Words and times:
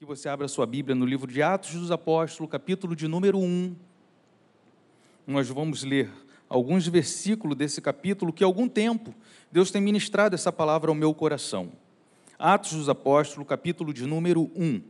que 0.00 0.06
você 0.06 0.30
abra 0.30 0.48
sua 0.48 0.64
Bíblia 0.64 0.94
no 0.94 1.04
livro 1.04 1.30
de 1.30 1.42
Atos 1.42 1.74
dos 1.74 1.90
Apóstolos, 1.90 2.50
capítulo 2.50 2.96
de 2.96 3.06
número 3.06 3.38
1. 3.38 3.76
Nós 5.26 5.46
vamos 5.50 5.84
ler 5.84 6.10
alguns 6.48 6.88
versículos 6.88 7.54
desse 7.54 7.82
capítulo 7.82 8.32
que 8.32 8.42
há 8.42 8.46
algum 8.46 8.66
tempo 8.66 9.14
Deus 9.52 9.70
tem 9.70 9.82
ministrado 9.82 10.34
essa 10.34 10.50
palavra 10.50 10.90
ao 10.90 10.94
meu 10.94 11.12
coração. 11.12 11.70
Atos 12.38 12.72
dos 12.72 12.88
Apóstolos, 12.88 13.46
capítulo 13.46 13.92
de 13.92 14.06
número 14.06 14.50
1. 14.56 14.80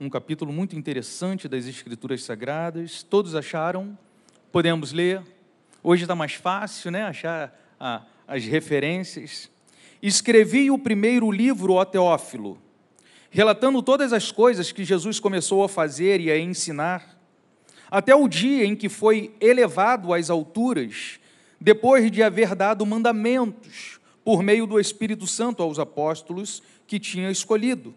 Um 0.00 0.10
capítulo 0.10 0.52
muito 0.52 0.76
interessante 0.76 1.46
das 1.46 1.66
Escrituras 1.66 2.24
Sagradas. 2.24 3.04
Todos 3.04 3.36
acharam? 3.36 3.96
Podemos 4.50 4.90
ler? 4.90 5.22
Hoje 5.80 6.02
está 6.02 6.16
mais 6.16 6.34
fácil, 6.34 6.90
né? 6.90 7.04
Achar 7.04 7.56
a, 7.78 8.02
as 8.26 8.44
referências. 8.44 9.48
Escrevi 10.02 10.72
o 10.72 10.78
primeiro 10.78 11.30
livro, 11.30 11.74
ó 11.74 11.84
Teófilo, 11.84 12.58
relatando 13.34 13.82
todas 13.82 14.12
as 14.12 14.30
coisas 14.30 14.70
que 14.70 14.84
Jesus 14.84 15.18
começou 15.18 15.64
a 15.64 15.68
fazer 15.68 16.20
e 16.20 16.30
a 16.30 16.38
ensinar, 16.38 17.18
até 17.90 18.14
o 18.14 18.28
dia 18.28 18.64
em 18.64 18.76
que 18.76 18.88
foi 18.88 19.34
elevado 19.40 20.14
às 20.14 20.30
alturas, 20.30 21.18
depois 21.60 22.12
de 22.12 22.22
haver 22.22 22.54
dado 22.54 22.86
mandamentos 22.86 23.98
por 24.24 24.40
meio 24.40 24.68
do 24.68 24.78
Espírito 24.78 25.26
Santo 25.26 25.64
aos 25.64 25.80
apóstolos 25.80 26.62
que 26.86 27.00
tinha 27.00 27.28
escolhido. 27.28 27.92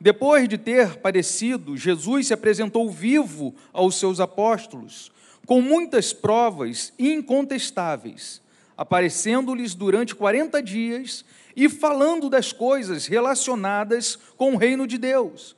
Depois 0.00 0.48
de 0.48 0.56
ter 0.56 0.96
padecido, 0.98 1.76
Jesus 1.76 2.28
se 2.28 2.32
apresentou 2.32 2.88
vivo 2.88 3.52
aos 3.72 3.96
seus 3.96 4.20
apóstolos, 4.20 5.10
com 5.44 5.60
muitas 5.60 6.12
provas 6.12 6.92
incontestáveis, 7.00 8.40
aparecendo-lhes 8.76 9.74
durante 9.74 10.14
40 10.14 10.62
dias 10.62 11.24
e 11.56 11.68
falando 11.68 12.28
das 12.28 12.52
coisas 12.52 13.06
relacionadas 13.06 14.16
com 14.36 14.54
o 14.54 14.56
reino 14.56 14.86
de 14.86 14.98
Deus. 14.98 15.56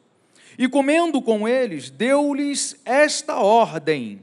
E 0.58 0.68
comendo 0.68 1.20
com 1.20 1.48
eles, 1.48 1.90
deu-lhes 1.90 2.76
esta 2.84 3.36
ordem: 3.36 4.20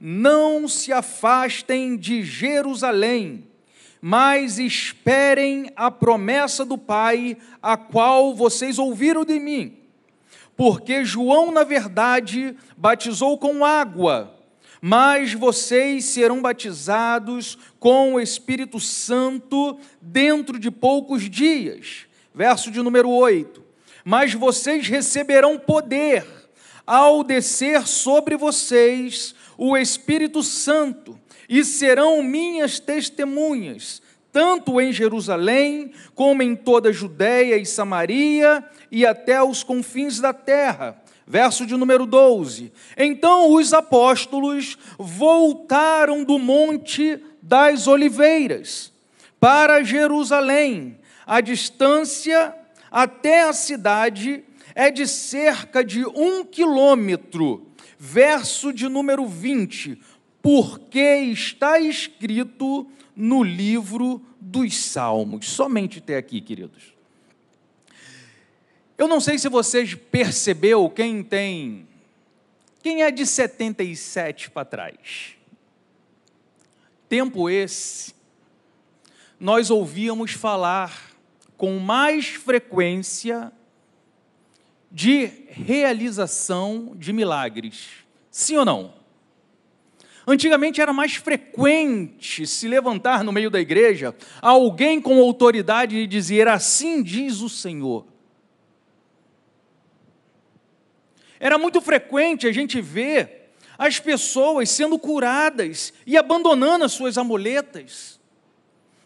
Não 0.00 0.66
se 0.66 0.92
afastem 0.92 1.96
de 1.96 2.22
Jerusalém, 2.22 3.46
mas 4.00 4.58
esperem 4.58 5.70
a 5.76 5.90
promessa 5.90 6.64
do 6.64 6.78
Pai, 6.78 7.36
a 7.62 7.76
qual 7.76 8.34
vocês 8.34 8.78
ouviram 8.78 9.24
de 9.24 9.38
mim. 9.38 9.76
Porque 10.56 11.04
João, 11.04 11.50
na 11.50 11.64
verdade, 11.64 12.56
batizou 12.76 13.38
com 13.38 13.64
água, 13.64 14.34
mas 14.84 15.32
vocês 15.32 16.06
serão 16.06 16.42
batizados 16.42 17.56
com 17.78 18.14
o 18.14 18.20
Espírito 18.20 18.80
Santo 18.80 19.78
dentro 20.00 20.58
de 20.58 20.72
poucos 20.72 21.30
dias. 21.30 22.08
Verso 22.34 22.68
de 22.68 22.82
número 22.82 23.08
8. 23.08 23.62
Mas 24.04 24.34
vocês 24.34 24.88
receberão 24.88 25.56
poder 25.56 26.26
ao 26.84 27.22
descer 27.22 27.86
sobre 27.86 28.36
vocês 28.36 29.36
o 29.56 29.76
Espírito 29.76 30.42
Santo, 30.42 31.16
e 31.48 31.64
serão 31.64 32.20
minhas 32.20 32.80
testemunhas, 32.80 34.02
tanto 34.32 34.80
em 34.80 34.92
Jerusalém, 34.92 35.92
como 36.14 36.42
em 36.42 36.56
toda 36.56 36.88
a 36.88 36.92
Judéia 36.92 37.56
e 37.56 37.64
Samaria 37.64 38.64
e 38.90 39.06
até 39.06 39.40
os 39.40 39.62
confins 39.62 40.18
da 40.18 40.32
terra 40.32 41.01
verso 41.26 41.66
de 41.66 41.76
número 41.76 42.06
12. 42.06 42.72
Então 42.96 43.52
os 43.52 43.72
apóstolos 43.72 44.76
voltaram 44.98 46.24
do 46.24 46.38
Monte 46.38 47.18
das 47.40 47.86
Oliveiras 47.86 48.92
para 49.40 49.82
Jerusalém. 49.82 50.98
A 51.26 51.40
distância 51.40 52.54
até 52.90 53.48
a 53.48 53.52
cidade 53.52 54.44
é 54.74 54.90
de 54.90 55.06
cerca 55.06 55.84
de 55.84 56.04
um 56.06 56.44
quilômetro. 56.44 57.66
Verso 57.98 58.72
de 58.72 58.88
número 58.88 59.26
20. 59.26 60.00
Porque 60.40 61.00
está 61.00 61.78
escrito 61.78 62.86
no 63.14 63.42
livro 63.42 64.20
dos 64.40 64.76
Salmos. 64.76 65.48
Somente 65.48 65.98
até 65.98 66.16
aqui, 66.16 66.40
queridos. 66.40 66.91
Eu 69.02 69.08
não 69.08 69.20
sei 69.20 69.36
se 69.36 69.48
vocês 69.48 69.96
percebeu 69.96 70.88
quem 70.88 71.24
tem 71.24 71.88
quem 72.80 73.02
é 73.02 73.10
de 73.10 73.26
77 73.26 74.48
para 74.48 74.64
trás. 74.64 75.32
Tempo 77.08 77.50
esse 77.50 78.14
nós 79.40 79.70
ouvíamos 79.70 80.30
falar 80.30 81.10
com 81.56 81.80
mais 81.80 82.28
frequência 82.28 83.50
de 84.88 85.26
realização 85.48 86.92
de 86.94 87.12
milagres. 87.12 87.88
Sim 88.30 88.58
ou 88.58 88.64
não? 88.64 88.94
Antigamente 90.24 90.80
era 90.80 90.92
mais 90.92 91.16
frequente 91.16 92.46
se 92.46 92.68
levantar 92.68 93.24
no 93.24 93.32
meio 93.32 93.50
da 93.50 93.60
igreja 93.60 94.14
alguém 94.40 95.00
com 95.00 95.18
autoridade 95.18 95.96
e 95.96 96.06
dizer 96.06 96.46
assim 96.46 97.02
diz 97.02 97.40
o 97.40 97.48
Senhor. 97.48 98.11
Era 101.42 101.58
muito 101.58 101.80
frequente 101.80 102.46
a 102.46 102.52
gente 102.52 102.80
ver 102.80 103.50
as 103.76 103.98
pessoas 103.98 104.70
sendo 104.70 104.96
curadas 104.96 105.92
e 106.06 106.16
abandonando 106.16 106.84
as 106.84 106.92
suas 106.92 107.18
amuletas, 107.18 108.20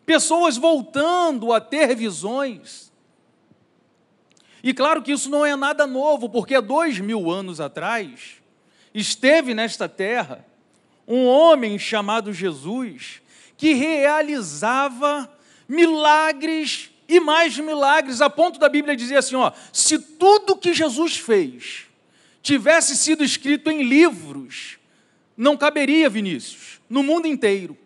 pessoas 0.04 0.58
voltando 0.58 1.50
a 1.50 1.62
ter 1.62 1.96
visões. 1.96 2.92
E 4.62 4.75
claro 4.75 5.00
que 5.00 5.12
isso 5.12 5.30
não 5.30 5.46
é 5.46 5.56
nada 5.56 5.86
novo, 5.86 6.28
porque 6.28 6.60
dois 6.60 6.98
mil 7.00 7.30
anos 7.30 7.58
atrás 7.58 8.34
esteve 8.92 9.54
nesta 9.54 9.88
terra 9.88 10.44
um 11.08 11.25
homem 11.25 11.78
chamado 11.78 12.34
Jesus 12.34 13.22
que 13.56 13.72
realizava 13.72 15.26
milagres 15.66 16.91
e 17.08 17.19
mais 17.19 17.58
milagres, 17.58 18.20
a 18.20 18.28
ponto 18.28 18.58
da 18.58 18.69
Bíblia 18.69 18.94
dizer 18.94 19.16
assim: 19.16 19.36
ó, 19.36 19.52
se 19.72 19.98
tudo 19.98 20.54
que 20.54 20.75
Jesus 20.75 21.16
fez 21.16 21.85
tivesse 22.46 22.96
sido 22.96 23.24
escrito 23.24 23.68
em 23.72 23.82
livros, 23.82 24.78
não 25.36 25.56
caberia, 25.56 26.08
Vinícius, 26.08 26.80
no 26.88 27.02
mundo 27.02 27.26
inteiro. 27.26 27.76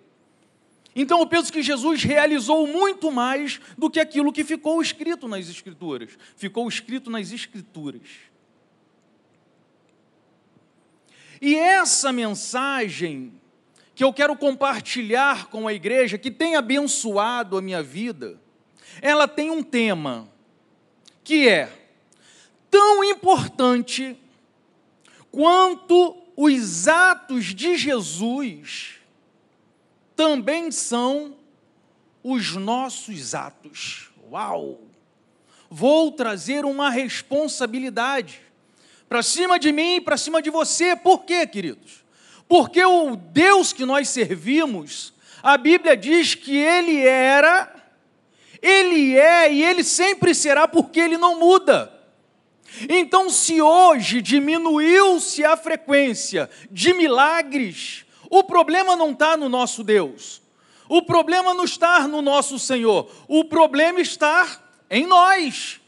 Então 0.94 1.19
eu 1.21 1.26
penso 1.26 1.50
que 1.50 1.62
Jesus 1.62 2.03
realizou 2.03 2.66
muito 2.66 3.10
mais 3.10 3.59
do 3.78 3.88
que 3.88 3.98
aquilo 3.98 4.31
que 4.31 4.44
ficou 4.44 4.82
escrito 4.82 5.26
nas 5.26 5.48
Escrituras. 5.48 6.10
Ficou 6.37 6.69
escrito 6.69 7.10
nas 7.10 7.32
Escrituras. 7.32 8.03
E 11.41 11.56
essa 11.56 12.12
mensagem 12.12 13.32
que 13.94 14.04
eu 14.04 14.12
quero 14.12 14.37
compartilhar 14.37 15.47
com 15.47 15.66
a 15.66 15.72
igreja, 15.72 16.19
que 16.19 16.31
tem 16.31 16.54
abençoado 16.54 17.56
a 17.56 17.62
minha 17.62 17.82
vida, 17.82 18.38
ela 19.00 19.27
tem 19.27 19.50
um 19.50 19.62
tema 19.62 20.31
que 21.25 21.48
é 21.48 21.72
tão 22.71 23.03
importante 23.03 24.19
quanto 25.31 26.17
os 26.37 26.89
atos 26.89 27.47
de 27.47 27.77
Jesus 27.77 28.95
também 30.17 30.71
são 30.71 31.37
os 32.23 32.55
nossos 32.57 33.35
atos. 33.35 34.11
Uau! 34.31 34.81
Vou 35.71 36.11
trazer 36.11 36.65
uma 36.65 36.91
responsabilidade 36.91 38.41
para 39.09 39.23
cima 39.23 39.59
de 39.59 39.73
mim 39.73 39.97
e 39.97 40.01
para 40.01 40.17
cima 40.17 40.43
de 40.43 40.51
você. 40.51 40.97
Por 40.97 41.25
quê, 41.25 41.47
queridos? 41.47 42.05
Porque 42.49 42.85
o 42.85 43.17
Deus 43.17 43.73
que 43.73 43.85
nós 43.85 44.09
servimos, 44.09 45.13
a 45.43 45.57
Bíblia 45.57 45.97
diz 45.97 46.35
que 46.35 46.57
ele 46.57 47.05
era, 47.07 47.73
ele 48.61 49.17
é 49.17 49.53
e 49.53 49.63
ele 49.63 49.85
sempre 49.85 50.35
será, 50.35 50.67
porque 50.67 50.99
ele 50.99 51.17
não 51.17 51.39
muda. 51.39 52.00
Então, 52.89 53.28
se 53.28 53.61
hoje 53.61 54.22
diminuiu-se 54.22 55.45
a 55.45 55.57
frequência 55.57 56.49
de 56.71 56.95
milagres, 56.95 58.05
o 58.31 58.43
problema 58.45 58.95
não 58.97 59.11
está 59.11 59.37
no 59.37 59.49
nosso 59.49 59.83
Deus, 59.83 60.41
o 60.89 61.03
problema 61.03 61.55
não 61.55 61.65
está 61.65 62.07
no 62.07 62.22
nosso 62.22 62.59
Senhor, 62.59 63.11
o 63.28 63.45
problema 63.45 64.01
está 64.01 64.61
em 64.91 65.07
nós. 65.07 65.81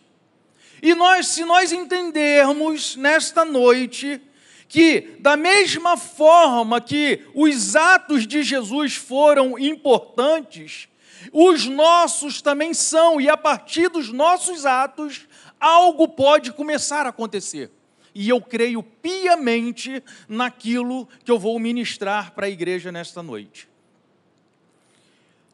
E 0.82 0.94
nós, 0.94 1.28
se 1.28 1.44
nós 1.44 1.72
entendermos 1.72 2.96
nesta 2.96 3.44
noite, 3.44 4.20
que 4.68 5.16
da 5.20 5.36
mesma 5.36 5.96
forma 5.96 6.80
que 6.80 7.20
os 7.34 7.76
atos 7.76 8.26
de 8.26 8.42
Jesus 8.42 8.96
foram 8.96 9.58
importantes, 9.58 10.88
os 11.30 11.66
nossos 11.66 12.42
também 12.42 12.74
são, 12.74 13.20
e 13.20 13.28
a 13.28 13.36
partir 13.36 13.88
dos 13.88 14.10
nossos 14.12 14.66
atos, 14.66 15.26
algo 15.62 16.08
pode 16.08 16.52
começar 16.52 17.06
a 17.06 17.10
acontecer. 17.10 17.70
E 18.14 18.28
eu 18.28 18.42
creio 18.42 18.82
piamente 18.82 20.02
naquilo 20.28 21.08
que 21.24 21.30
eu 21.30 21.38
vou 21.38 21.58
ministrar 21.58 22.32
para 22.32 22.46
a 22.46 22.50
igreja 22.50 22.92
nesta 22.92 23.22
noite. 23.22 23.68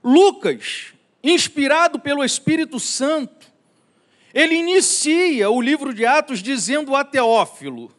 Lucas, 0.02 0.94
inspirado 1.22 2.00
pelo 2.00 2.24
Espírito 2.24 2.80
Santo, 2.80 3.46
ele 4.34 4.54
inicia 4.54 5.50
o 5.50 5.60
livro 5.60 5.92
de 5.92 6.04
Atos 6.04 6.42
dizendo 6.42 6.96
a 6.96 7.04
Teófilo: 7.04 7.92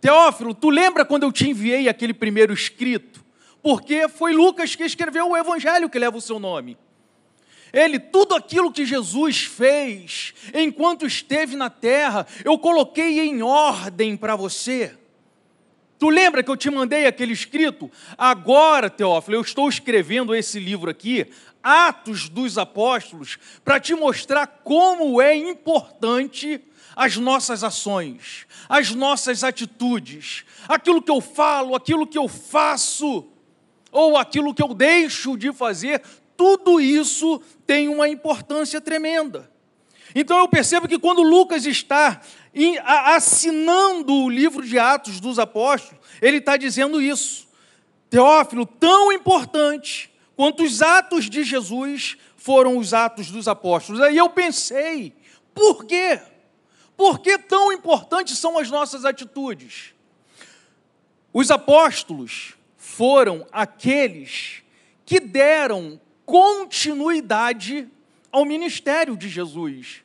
Teófilo, 0.00 0.54
tu 0.54 0.70
lembra 0.70 1.04
quando 1.04 1.24
eu 1.24 1.32
te 1.32 1.48
enviei 1.48 1.88
aquele 1.88 2.14
primeiro 2.14 2.52
escrito? 2.52 3.24
Porque 3.62 4.08
foi 4.08 4.32
Lucas 4.32 4.74
que 4.74 4.84
escreveu 4.84 5.30
o 5.30 5.36
evangelho 5.36 5.88
que 5.88 5.98
leva 5.98 6.16
o 6.16 6.20
seu 6.20 6.38
nome. 6.38 6.76
Ele, 7.74 7.98
tudo 7.98 8.36
aquilo 8.36 8.70
que 8.70 8.86
Jesus 8.86 9.42
fez 9.42 10.32
enquanto 10.54 11.04
esteve 11.04 11.56
na 11.56 11.68
terra, 11.68 12.24
eu 12.44 12.56
coloquei 12.56 13.18
em 13.18 13.42
ordem 13.42 14.16
para 14.16 14.36
você. 14.36 14.96
Tu 15.98 16.08
lembra 16.08 16.42
que 16.42 16.50
eu 16.50 16.56
te 16.56 16.70
mandei 16.70 17.04
aquele 17.04 17.32
escrito? 17.32 17.90
Agora, 18.16 18.88
Teófilo, 18.88 19.36
eu 19.36 19.40
estou 19.40 19.68
escrevendo 19.68 20.32
esse 20.34 20.60
livro 20.60 20.88
aqui, 20.88 21.26
Atos 21.60 22.28
dos 22.28 22.58
Apóstolos, 22.58 23.38
para 23.64 23.80
te 23.80 23.92
mostrar 23.92 24.46
como 24.46 25.20
é 25.20 25.34
importante 25.34 26.60
as 26.94 27.16
nossas 27.16 27.64
ações, 27.64 28.46
as 28.68 28.94
nossas 28.94 29.42
atitudes, 29.42 30.44
aquilo 30.68 31.02
que 31.02 31.10
eu 31.10 31.20
falo, 31.20 31.74
aquilo 31.74 32.06
que 32.06 32.18
eu 32.18 32.28
faço, 32.28 33.26
ou 33.90 34.16
aquilo 34.16 34.54
que 34.54 34.62
eu 34.62 34.74
deixo 34.74 35.36
de 35.36 35.52
fazer, 35.52 36.02
tudo 36.36 36.80
isso 36.80 37.40
tem 37.66 37.88
uma 37.88 38.08
importância 38.08 38.80
tremenda. 38.80 39.50
Então 40.14 40.38
eu 40.38 40.48
percebo 40.48 40.86
que 40.86 40.98
quando 40.98 41.22
Lucas 41.22 41.66
está 41.66 42.20
assinando 43.06 44.12
o 44.14 44.30
livro 44.30 44.66
de 44.66 44.78
Atos 44.78 45.18
dos 45.18 45.38
Apóstolos, 45.38 46.00
ele 46.22 46.36
está 46.38 46.56
dizendo 46.56 47.00
isso. 47.00 47.48
Teófilo, 48.08 48.64
tão 48.64 49.12
importante 49.12 50.12
quanto 50.36 50.62
os 50.62 50.82
atos 50.82 51.28
de 51.28 51.42
Jesus 51.42 52.16
foram 52.36 52.78
os 52.78 52.94
atos 52.94 53.30
dos 53.30 53.48
apóstolos. 53.48 54.00
Aí 54.00 54.16
eu 54.16 54.28
pensei, 54.30 55.12
por 55.52 55.84
quê? 55.84 56.20
Por 56.96 57.18
que 57.18 57.38
tão 57.38 57.72
importantes 57.72 58.38
são 58.38 58.56
as 58.58 58.70
nossas 58.70 59.04
atitudes? 59.04 59.94
Os 61.32 61.50
apóstolos 61.50 62.54
foram 62.76 63.44
aqueles 63.50 64.62
que 65.04 65.18
deram 65.18 66.00
continuidade 66.24 67.88
ao 68.30 68.44
ministério 68.44 69.16
de 69.16 69.28
Jesus. 69.28 70.02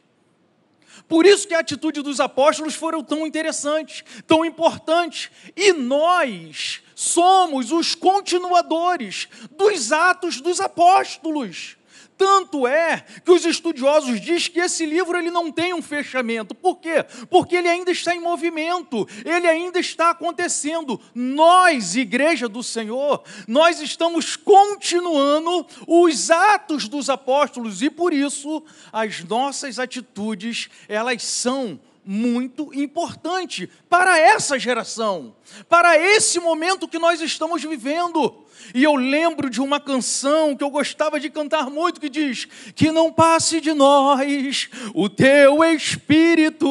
Por 1.07 1.25
isso 1.25 1.47
que 1.47 1.55
a 1.55 1.59
atitude 1.59 2.03
dos 2.03 2.19
apóstolos 2.19 2.75
foram 2.75 3.03
tão 3.03 3.25
interessantes, 3.25 4.03
tão 4.27 4.45
importantes. 4.45 5.31
E 5.55 5.73
nós 5.73 6.83
somos 6.93 7.71
os 7.71 7.95
continuadores 7.95 9.27
dos 9.57 9.91
atos 9.91 10.39
dos 10.39 10.61
apóstolos. 10.61 11.78
Tanto 12.19 12.67
é 12.67 13.05
que 13.23 13.31
os 13.31 13.45
estudiosos 13.45 14.19
dizem 14.19 14.51
que 14.51 14.59
esse 14.59 14.85
livro 14.85 15.17
ele 15.17 15.31
não 15.31 15.49
tem 15.49 15.73
um 15.73 15.81
fechamento. 15.81 16.53
Por 16.53 16.75
quê? 16.75 17.05
Porque 17.29 17.55
ele 17.55 17.69
ainda 17.69 17.91
está 17.91 18.13
em 18.13 18.19
movimento, 18.19 19.07
ele 19.23 19.47
ainda 19.47 19.79
está 19.79 20.09
acontecendo. 20.09 20.99
Nós, 21.15 21.95
Igreja 21.95 22.49
do 22.49 22.61
Senhor, 22.61 23.23
nós 23.47 23.79
estamos 23.79 24.35
continuando 24.35 25.65
os 25.87 26.29
atos 26.29 26.89
dos 26.89 27.09
apóstolos 27.09 27.81
e 27.81 27.89
por 27.89 28.11
isso 28.11 28.61
as 28.91 29.23
nossas 29.23 29.79
atitudes, 29.79 30.67
elas 30.89 31.23
são 31.23 31.79
muito 32.11 32.73
importante 32.73 33.69
para 33.87 34.17
essa 34.17 34.57
geração, 34.57 35.35
para 35.69 35.95
esse 35.95 36.39
momento 36.39 36.87
que 36.87 36.97
nós 36.97 37.21
estamos 37.21 37.61
vivendo. 37.61 38.45
E 38.73 38.83
eu 38.83 38.95
lembro 38.95 39.47
de 39.47 39.61
uma 39.61 39.79
canção 39.79 40.55
que 40.55 40.63
eu 40.63 40.71
gostava 40.71 41.19
de 41.19 41.29
cantar 41.29 41.69
muito 41.69 42.01
que 42.01 42.09
diz: 42.09 42.47
Que 42.73 42.91
não 42.91 43.13
passe 43.13 43.61
de 43.61 43.73
nós 43.73 44.69
o 44.95 45.07
teu 45.07 45.63
espírito 45.63 46.67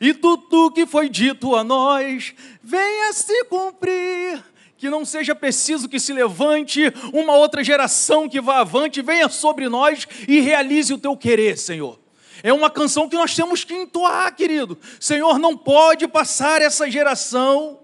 e 0.00 0.14
tudo 0.14 0.70
que 0.70 0.86
foi 0.86 1.08
dito 1.08 1.56
a 1.56 1.64
nós 1.64 2.32
venha 2.62 3.12
se 3.12 3.44
cumprir. 3.46 4.44
Que 4.78 4.88
não 4.88 5.04
seja 5.04 5.34
preciso 5.34 5.88
que 5.88 5.98
se 5.98 6.12
levante 6.12 6.82
uma 7.12 7.34
outra 7.34 7.64
geração 7.64 8.28
que 8.28 8.40
vá 8.40 8.60
avante, 8.60 9.02
venha 9.02 9.28
sobre 9.28 9.68
nós 9.68 10.06
e 10.28 10.40
realize 10.40 10.94
o 10.94 10.98
teu 10.98 11.16
querer, 11.16 11.58
Senhor. 11.58 12.01
É 12.42 12.52
uma 12.52 12.70
canção 12.70 13.08
que 13.08 13.16
nós 13.16 13.34
temos 13.34 13.64
que 13.64 13.74
entoar, 13.74 14.34
querido. 14.34 14.78
Senhor, 14.98 15.38
não 15.38 15.56
pode 15.56 16.08
passar 16.08 16.60
essa 16.60 16.90
geração 16.90 17.78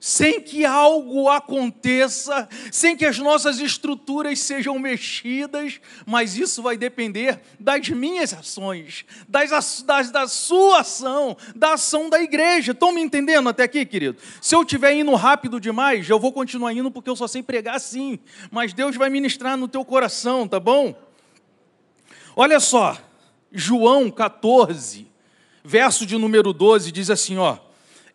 sem 0.00 0.40
que 0.40 0.64
algo 0.64 1.28
aconteça, 1.28 2.48
sem 2.70 2.96
que 2.96 3.04
as 3.04 3.18
nossas 3.18 3.58
estruturas 3.58 4.38
sejam 4.38 4.78
mexidas, 4.78 5.80
mas 6.06 6.38
isso 6.38 6.62
vai 6.62 6.76
depender 6.76 7.40
das 7.58 7.88
minhas 7.88 8.32
ações, 8.32 9.04
das, 9.28 9.82
das, 9.82 10.10
da 10.10 10.28
sua 10.28 10.80
ação, 10.80 11.36
da 11.54 11.74
ação 11.74 12.08
da 12.08 12.20
igreja. 12.22 12.72
Estão 12.72 12.92
me 12.92 13.00
entendendo 13.00 13.48
até 13.48 13.64
aqui, 13.64 13.84
querido? 13.84 14.18
Se 14.40 14.54
eu 14.54 14.62
estiver 14.62 14.92
indo 14.92 15.14
rápido 15.14 15.60
demais, 15.60 16.08
eu 16.08 16.20
vou 16.20 16.32
continuar 16.32 16.72
indo 16.72 16.90
porque 16.90 17.10
eu 17.10 17.16
só 17.16 17.26
sei 17.26 17.42
pregar 17.42 17.74
assim, 17.74 18.18
mas 18.50 18.72
Deus 18.72 18.94
vai 18.96 19.10
ministrar 19.10 19.56
no 19.56 19.66
teu 19.66 19.84
coração, 19.84 20.46
tá 20.46 20.60
bom? 20.60 20.94
Olha 22.36 22.60
só, 22.60 22.96
João 23.52 24.10
14, 24.10 25.06
verso 25.64 26.04
de 26.04 26.16
número 26.16 26.52
12, 26.52 26.92
diz 26.92 27.10
assim: 27.10 27.38
ó, 27.38 27.58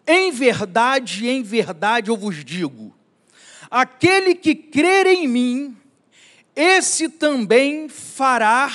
em 0.05 0.31
verdade, 0.31 1.27
em 1.27 1.41
verdade 1.41 2.09
eu 2.09 2.17
vos 2.17 2.43
digo, 2.43 2.93
aquele 3.69 4.35
que 4.35 4.53
crer 4.53 5.07
em 5.07 5.27
mim, 5.27 5.77
esse 6.55 7.09
também 7.09 7.89
fará 7.89 8.71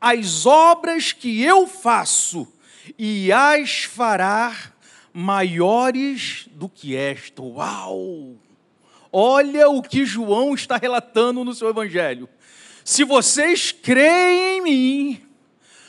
as 0.00 0.46
obras 0.46 1.12
que 1.12 1.42
eu 1.42 1.66
faço, 1.66 2.46
e 2.98 3.32
as 3.32 3.84
fará 3.84 4.54
maiores 5.12 6.48
do 6.52 6.68
que 6.68 6.94
esta. 6.94 7.42
Uau! 7.42 8.36
Olha 9.12 9.68
o 9.68 9.82
que 9.82 10.04
João 10.04 10.54
está 10.54 10.76
relatando 10.76 11.44
no 11.44 11.54
seu 11.54 11.68
evangelho. 11.68 12.28
Se 12.84 13.04
vocês 13.04 13.72
creem 13.72 14.58
em 14.58 14.60
mim, 14.60 15.27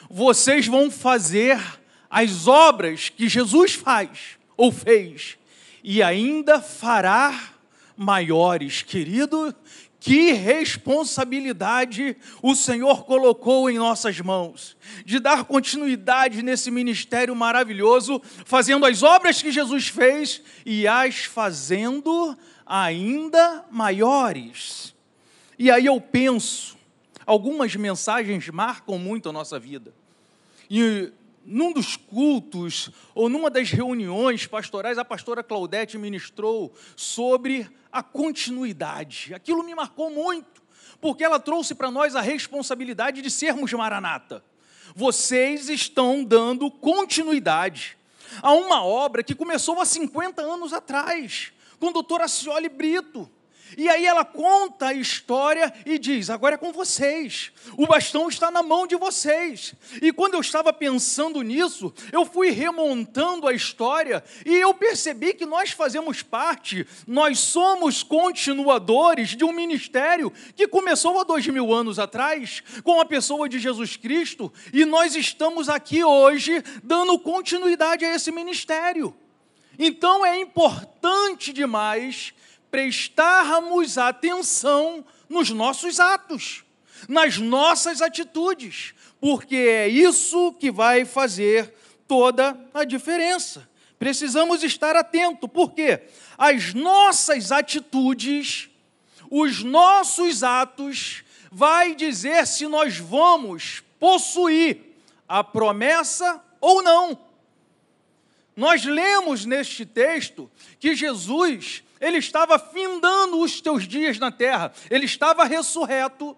vocês 0.10 0.66
vão 0.68 0.90
fazer 0.90 1.62
as 2.10 2.48
obras 2.48 3.10
que 3.10 3.30
Jesus 3.30 3.74
faz 3.74 4.38
ou 4.58 4.72
fez, 4.72 5.38
e 5.84 6.02
ainda 6.02 6.60
fará 6.60 7.54
maiores, 7.96 8.82
querido. 8.82 9.56
Que 10.02 10.32
responsabilidade 10.32 12.16
o 12.42 12.56
Senhor 12.56 13.04
colocou 13.04 13.70
em 13.70 13.78
nossas 13.78 14.18
mãos, 14.22 14.78
de 15.06 15.20
dar 15.20 15.44
continuidade 15.44 16.42
nesse 16.42 16.72
ministério 16.72 17.36
maravilhoso, 17.36 18.22
fazendo 18.46 18.86
as 18.86 19.04
obras 19.04 19.42
que 19.42 19.52
Jesus 19.52 19.90
fez 19.90 20.42
e 20.66 20.88
as 20.88 21.26
fazendo 21.26 22.38
ainda 22.66 23.66
maiores. 23.70 24.96
E 25.58 25.70
aí 25.70 25.88
eu 25.88 26.00
penso, 26.00 26.78
algumas 27.26 27.76
mensagens 27.76 28.48
marcam 28.48 28.98
muito 28.98 29.28
a 29.28 29.34
nossa 29.34 29.60
vida. 29.60 29.99
E 30.70 31.12
num 31.46 31.74
dos 31.74 31.96
cultos, 31.96 32.92
ou 33.16 33.28
numa 33.28 33.50
das 33.50 33.72
reuniões 33.72 34.46
pastorais, 34.46 35.00
a 35.00 35.06
pastora 35.06 35.44
Claudete 35.44 35.98
ministrou 35.98 36.72
sobre 36.96 37.68
a 37.92 38.04
continuidade. 38.04 39.34
Aquilo 39.34 39.64
me 39.64 39.74
marcou 39.74 40.12
muito, 40.12 40.62
porque 41.02 41.24
ela 41.24 41.40
trouxe 41.40 41.74
para 41.74 41.90
nós 41.90 42.16
a 42.16 42.22
responsabilidade 42.22 43.22
de 43.22 43.32
sermos 43.32 43.74
maranata. 43.74 44.44
Vocês 44.96 45.70
estão 45.70 46.24
dando 46.24 46.70
continuidade 46.70 47.98
a 48.42 48.54
uma 48.54 48.84
obra 48.84 49.24
que 49.24 49.34
começou 49.34 49.80
há 49.82 49.86
50 49.86 50.42
anos 50.42 50.72
atrás, 50.72 51.52
com 51.80 51.88
o 51.88 51.94
doutor 51.94 52.22
Acioli 52.22 52.70
Brito. 52.70 53.30
E 53.78 53.88
aí 53.88 54.06
ela 54.06 54.26
conta 54.26 54.88
a 54.88 54.94
história 54.94 55.74
e 55.86 55.98
diz: 55.98 56.30
agora 56.30 56.56
é 56.56 56.58
com 56.58 56.72
vocês, 56.72 57.52
o 57.78 57.86
bastão 57.86 58.28
está 58.28 58.50
na 58.50 58.64
mão 58.64 58.88
de 58.88 58.96
vocês. 58.96 59.74
E 60.02 60.12
quando 60.12 60.34
eu 60.34 60.42
estava 60.42 60.72
pensando 60.74 61.42
nisso, 61.42 61.94
eu 62.12 62.26
fui 62.26 62.50
remontando 62.50 63.48
a 63.48 63.54
história 63.54 64.24
e 64.46 64.56
eu 64.56 64.74
percebi 64.74 65.34
que 65.34 65.46
nós 65.46 65.72
fazemos 65.72 66.22
parte, 66.22 66.88
nós 67.08 67.40
somos 67.40 68.04
continuadores 68.04 69.30
de 69.30 69.44
um 69.44 69.52
ministério 69.52 70.32
que 70.56 70.68
começou 70.68 71.20
há 71.20 71.24
dois 71.24 71.46
mil 71.48 71.74
anos 71.74 72.00
atrás, 72.00 72.64
com 72.84 73.00
a 73.00 73.06
pessoa 73.06 73.48
de 73.48 73.60
Jesus 73.60 73.96
Cristo, 73.96 74.52
e 74.74 74.86
nós 74.86 75.16
estamos 75.16 75.70
aqui 75.70 76.04
hoje 76.04 76.64
dando 76.84 77.18
continuidade 77.20 78.06
a 78.06 78.16
esse 78.16 78.32
ministério. 78.32 79.16
Então 79.78 80.26
é 80.26 80.38
importante 80.40 81.54
demais 81.54 82.34
prestarmos 82.72 83.98
atenção 83.98 85.06
nos 85.28 85.50
nossos 85.50 86.00
atos, 86.00 86.64
nas 87.08 87.38
nossas 87.38 88.02
atitudes, 88.02 88.94
porque 89.20 89.56
é 89.56 89.88
isso 89.88 90.54
que 90.54 90.72
vai 90.72 91.06
fazer 91.06 91.74
toda 92.08 92.58
a 92.74 92.84
diferença. 92.84 93.68
Precisamos 93.98 94.64
estar 94.64 94.96
atento, 94.96 95.48
porque 95.48 96.02
as 96.38 96.74
nossas 96.74 97.52
atitudes, 97.52 98.70
os 99.30 99.62
nossos 99.62 100.42
atos, 100.42 101.24
vai 101.52 101.94
dizer 101.96 102.48
se 102.48 102.66
nós 102.68 102.98
vamos 102.98 103.84
possuir 104.00 104.96
a 105.28 105.44
promessa 105.44 106.42
ou 106.62 106.82
não. 106.82 107.18
Nós 108.60 108.84
lemos 108.84 109.46
neste 109.46 109.86
texto 109.86 110.52
que 110.82 110.94
Jesus, 110.94 111.82
ele 111.98 112.18
estava 112.18 112.60
findando 112.60 113.40
os 113.40 113.62
teus 113.62 113.88
dias 113.88 114.20
na 114.20 114.34
terra, 114.34 114.74
ele 114.92 115.06
estava 115.06 115.46
ressurreto, 115.46 116.36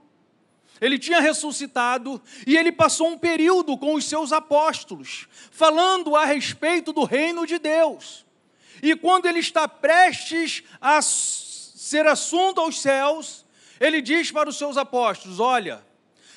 ele 0.80 1.00
tinha 1.00 1.20
ressuscitado 1.20 2.22
e 2.46 2.56
ele 2.56 2.72
passou 2.72 3.08
um 3.08 3.18
período 3.18 3.76
com 3.76 3.96
os 3.96 4.06
seus 4.06 4.32
apóstolos, 4.32 5.28
falando 5.50 6.16
a 6.16 6.24
respeito 6.24 6.94
do 6.94 7.06
reino 7.06 7.48
de 7.48 7.58
Deus. 7.58 8.24
E 8.84 8.96
quando 8.96 9.26
ele 9.26 9.40
está 9.40 9.68
prestes 9.68 10.62
a 10.80 11.02
ser 11.02 12.06
assunto 12.06 12.62
aos 12.62 12.80
céus, 12.80 13.44
ele 13.80 14.00
diz 14.00 14.32
para 14.32 14.48
os 14.48 14.60
seus 14.60 14.78
apóstolos: 14.78 15.40
Olha, 15.40 15.84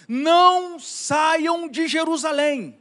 não 0.08 0.78
saiam 0.78 1.68
de 1.68 1.86
Jerusalém 1.86 2.74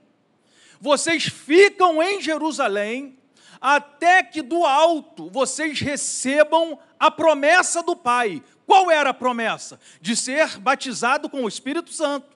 vocês 0.84 1.24
ficam 1.24 2.04
em 2.04 2.20
Jerusalém 2.20 3.18
até 3.62 4.22
que 4.22 4.42
do 4.42 4.66
alto 4.66 5.30
vocês 5.30 5.80
recebam 5.80 6.78
a 7.00 7.10
promessa 7.10 7.82
do 7.82 7.96
Pai. 7.96 8.44
Qual 8.68 8.92
era 8.92 9.12
a 9.12 9.13
promessa? 9.13 9.80
De 10.02 10.13
ser 10.13 10.60
batizado 10.60 11.30
com 11.30 11.46
o 11.46 11.48
Espírito 11.48 11.94
Santo. 11.94 12.28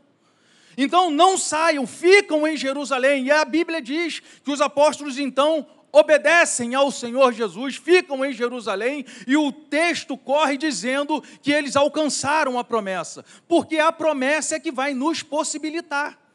Então 0.77 1.11
não 1.11 1.37
saiam, 1.37 1.85
ficam 1.85 2.47
em 2.47 2.55
Jerusalém. 2.55 3.25
E 3.25 3.31
a 3.31 3.43
Bíblia 3.43 3.81
diz 3.81 4.21
que 4.41 4.49
os 4.49 4.61
apóstolos 4.61 5.19
então 5.19 5.67
obedecem 5.91 6.73
ao 6.73 6.89
Senhor 6.89 7.33
Jesus, 7.33 7.75
ficam 7.75 8.23
em 8.23 8.31
Jerusalém, 8.31 9.05
e 9.25 9.35
o 9.35 9.51
texto 9.51 10.15
corre 10.15 10.55
dizendo 10.55 11.21
que 11.41 11.51
eles 11.51 11.75
alcançaram 11.75 12.57
a 12.57 12.63
promessa, 12.63 13.25
porque 13.45 13.77
a 13.77 13.91
promessa 13.91 14.55
é 14.55 14.59
que 14.59 14.71
vai 14.71 14.93
nos 14.93 15.21
possibilitar 15.21 16.26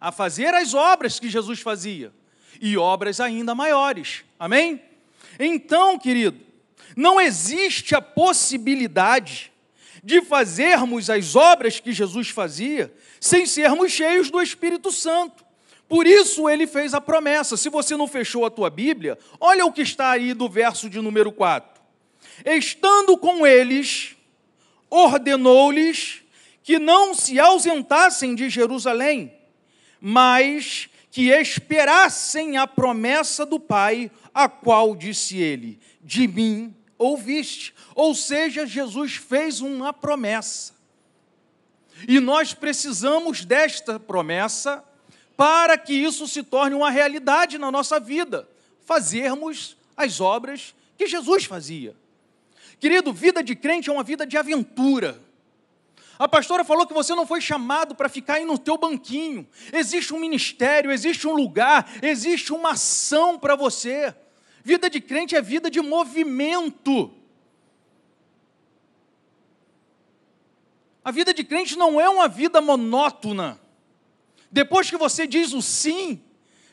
a 0.00 0.12
fazer 0.12 0.52
as 0.54 0.74
obras 0.74 1.18
que 1.18 1.28
Jesus 1.28 1.60
fazia 1.60 2.12
e 2.60 2.76
obras 2.76 3.20
ainda 3.20 3.54
maiores. 3.54 4.24
Amém? 4.38 4.80
Então, 5.38 5.98
querido, 5.98 6.38
não 6.96 7.20
existe 7.20 7.94
a 7.94 8.00
possibilidade 8.00 9.52
de 10.02 10.20
fazermos 10.20 11.08
as 11.08 11.34
obras 11.34 11.80
que 11.80 11.92
Jesus 11.92 12.28
fazia 12.28 12.92
sem 13.18 13.46
sermos 13.46 13.90
cheios 13.90 14.30
do 14.30 14.40
Espírito 14.42 14.92
Santo. 14.92 15.44
Por 15.88 16.06
isso 16.06 16.48
ele 16.48 16.66
fez 16.66 16.92
a 16.94 17.00
promessa. 17.00 17.56
Se 17.56 17.68
você 17.68 17.96
não 17.96 18.06
fechou 18.06 18.44
a 18.44 18.50
tua 18.50 18.70
Bíblia, 18.70 19.18
olha 19.40 19.64
o 19.64 19.72
que 19.72 19.82
está 19.82 20.10
aí 20.10 20.34
do 20.34 20.48
verso 20.48 20.90
de 20.90 21.00
número 21.00 21.32
4. 21.32 21.82
Estando 22.44 23.16
com 23.16 23.46
eles, 23.46 24.16
ordenou-lhes 24.90 26.22
que 26.62 26.78
não 26.78 27.14
se 27.14 27.38
ausentassem 27.38 28.34
de 28.34 28.48
Jerusalém, 28.48 29.32
mas 30.06 30.90
que 31.10 31.30
esperassem 31.30 32.58
a 32.58 32.66
promessa 32.66 33.46
do 33.46 33.58
Pai, 33.58 34.10
a 34.34 34.46
qual 34.50 34.94
disse 34.94 35.38
ele: 35.38 35.80
De 36.02 36.28
mim 36.28 36.76
ouviste. 36.98 37.72
Ou 37.94 38.14
seja, 38.14 38.66
Jesus 38.66 39.14
fez 39.14 39.62
uma 39.62 39.94
promessa. 39.94 40.74
E 42.06 42.20
nós 42.20 42.52
precisamos 42.52 43.46
desta 43.46 43.98
promessa 43.98 44.84
para 45.38 45.78
que 45.78 45.94
isso 45.94 46.28
se 46.28 46.42
torne 46.42 46.76
uma 46.76 46.90
realidade 46.90 47.56
na 47.56 47.70
nossa 47.70 47.98
vida, 47.98 48.46
fazermos 48.84 49.74
as 49.96 50.20
obras 50.20 50.74
que 50.98 51.06
Jesus 51.06 51.46
fazia. 51.46 51.96
Querido, 52.78 53.10
vida 53.10 53.42
de 53.42 53.56
crente 53.56 53.88
é 53.88 53.92
uma 53.92 54.04
vida 54.04 54.26
de 54.26 54.36
aventura. 54.36 55.18
A 56.18 56.28
pastora 56.28 56.64
falou 56.64 56.86
que 56.86 56.94
você 56.94 57.14
não 57.14 57.26
foi 57.26 57.40
chamado 57.40 57.94
para 57.94 58.08
ficar 58.08 58.34
aí 58.34 58.44
no 58.44 58.58
teu 58.58 58.78
banquinho. 58.78 59.46
Existe 59.72 60.14
um 60.14 60.20
ministério, 60.20 60.92
existe 60.92 61.26
um 61.26 61.32
lugar, 61.32 61.90
existe 62.02 62.52
uma 62.52 62.72
ação 62.72 63.38
para 63.38 63.56
você. 63.56 64.14
Vida 64.62 64.88
de 64.88 65.00
crente 65.00 65.34
é 65.34 65.42
vida 65.42 65.70
de 65.70 65.80
movimento. 65.80 67.12
A 71.04 71.10
vida 71.10 71.34
de 71.34 71.44
crente 71.44 71.76
não 71.76 72.00
é 72.00 72.08
uma 72.08 72.28
vida 72.28 72.60
monótona. 72.60 73.60
Depois 74.50 74.88
que 74.88 74.96
você 74.96 75.26
diz 75.26 75.52
o 75.52 75.60
sim, 75.60 76.22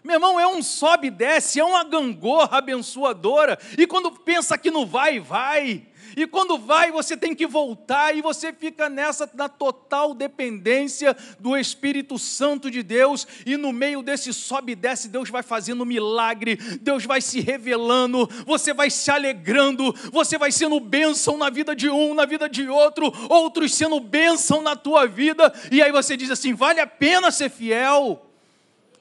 meu 0.04 0.16
irmão, 0.16 0.40
é 0.40 0.48
um 0.48 0.64
sobe 0.64 1.08
e 1.08 1.12
desce, 1.12 1.60
é 1.60 1.64
uma 1.64 1.84
gangorra 1.84 2.58
abençoadora. 2.58 3.60
E 3.78 3.86
quando 3.86 4.12
pensa 4.12 4.58
que 4.58 4.72
não 4.72 4.86
vai, 4.86 5.20
vai. 5.20 5.86
E 6.16 6.28
quando 6.28 6.58
vai, 6.58 6.92
você 6.92 7.16
tem 7.16 7.34
que 7.34 7.48
voltar 7.48 8.16
e 8.16 8.22
você 8.22 8.52
fica 8.52 8.90
nessa 8.90 9.30
na 9.34 9.48
total 9.48 10.14
dependência 10.14 11.16
do 11.40 11.58
Espírito 11.58 12.18
Santo 12.20 12.70
de 12.70 12.84
Deus. 12.84 13.28
E 13.46 13.58
no 13.58 13.72
meio 13.72 14.02
desse 14.02 14.34
sobe 14.34 14.74
e 14.74 14.76
desce, 14.76 15.08
Deus 15.08 15.30
vai 15.30 15.44
fazendo 15.44 15.86
milagre, 15.86 16.56
Deus 16.82 17.06
vai 17.06 17.22
se 17.22 17.40
revelando, 17.40 18.30
você 18.46 18.74
vai 18.74 18.90
se 18.90 19.10
alegrando, 19.10 19.94
você 20.12 20.38
vai 20.38 20.52
sendo 20.52 20.80
bênção 20.80 21.38
na 21.38 21.50
vida 21.50 21.76
de 21.76 21.90
um, 21.90 22.14
na 22.14 22.26
vida 22.26 22.50
de 22.50 22.68
outro, 22.68 23.12
outros 23.30 23.74
sendo 23.74 24.00
bênção 24.00 24.62
na 24.62 24.76
tua 24.76 25.08
vida. 25.08 25.54
E 25.72 25.82
aí 25.82 25.92
você 25.92 26.18
diz 26.18 26.30
assim: 26.30 26.54
vale 26.54 26.80
a 26.80 26.88
pena 26.88 27.32
ser 27.32 27.50
fiel, 27.50 28.26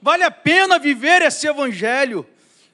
vale 0.01 0.23
a 0.23 0.31
pena 0.31 0.79
viver 0.79 1.23
esse 1.23 1.47
evangelho. 1.47 2.27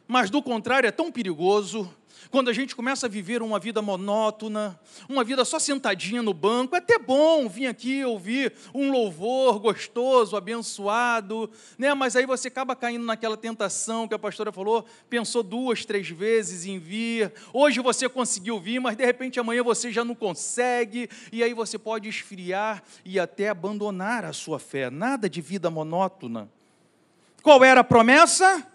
Mas 0.09 0.31
do 0.31 0.41
contrário, 0.41 0.87
é 0.87 0.93
tão 0.93 1.11
perigoso 1.11 1.93
quando 2.31 2.49
a 2.49 2.53
gente 2.53 2.75
começa 2.75 3.07
a 3.07 3.09
viver 3.09 3.43
uma 3.43 3.59
vida 3.59 3.81
monótona, 3.81 4.79
uma 5.09 5.25
vida 5.25 5.45
só 5.45 5.59
sentadinha 5.59 6.23
no 6.23 6.35
banco, 6.35 6.75
é 6.75 6.79
até 6.79 6.99
bom 6.99 7.49
vir 7.49 7.67
aqui 7.67 8.05
ouvir 8.05 8.53
um 8.75 8.91
louvor 8.91 9.59
gostoso, 9.59 10.37
abençoado, 10.37 11.51
né? 11.79 11.93
mas 11.95 12.17
aí 12.17 12.27
você 12.27 12.49
acaba 12.49 12.75
caindo 12.77 13.05
naquela 13.05 13.37
tentação 13.37 14.09
que 14.09 14.15
a 14.15 14.19
pastora 14.19 14.53
falou, 14.53 14.85
pensou 15.09 15.43
duas, 15.43 15.85
três 15.85 16.09
vezes 16.09 16.67
em 16.67 16.79
vir, 16.79 17.33
hoje 17.53 17.81
você 17.81 18.09
conseguiu 18.09 18.59
vir, 18.59 18.81
mas 18.81 18.97
de 18.97 19.05
repente 19.05 19.41
amanhã 19.41 19.63
você 19.63 19.91
já 19.91 20.05
não 20.05 20.15
consegue, 20.15 21.09
e 21.33 21.43
aí 21.43 21.55
você 21.55 21.79
pode 21.79 22.09
esfriar 22.09 22.83
e 23.05 23.19
até 23.19 23.49
abandonar 23.49 24.25
a 24.25 24.33
sua 24.33 24.59
fé. 24.59 24.91
Nada 24.91 25.29
de 25.29 25.41
vida 25.41 25.71
monótona. 25.71 26.49
Qual 27.43 27.63
era 27.63 27.81
a 27.81 27.85
promessa? 27.85 28.67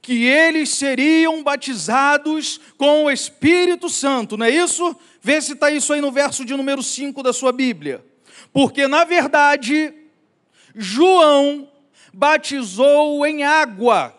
Que 0.00 0.24
eles 0.24 0.70
seriam 0.70 1.42
batizados 1.42 2.60
com 2.76 3.04
o 3.04 3.10
Espírito 3.10 3.88
Santo, 3.88 4.36
não 4.36 4.46
é 4.46 4.50
isso? 4.50 4.96
Vê 5.20 5.40
se 5.40 5.52
está 5.52 5.70
isso 5.70 5.92
aí 5.92 6.00
no 6.00 6.12
verso 6.12 6.44
de 6.44 6.54
número 6.54 6.82
5 6.82 7.22
da 7.22 7.32
sua 7.32 7.52
Bíblia. 7.52 8.04
Porque, 8.52 8.86
na 8.86 9.04
verdade, 9.04 9.92
João 10.74 11.70
batizou 12.12 13.26
em 13.26 13.42
água, 13.44 14.16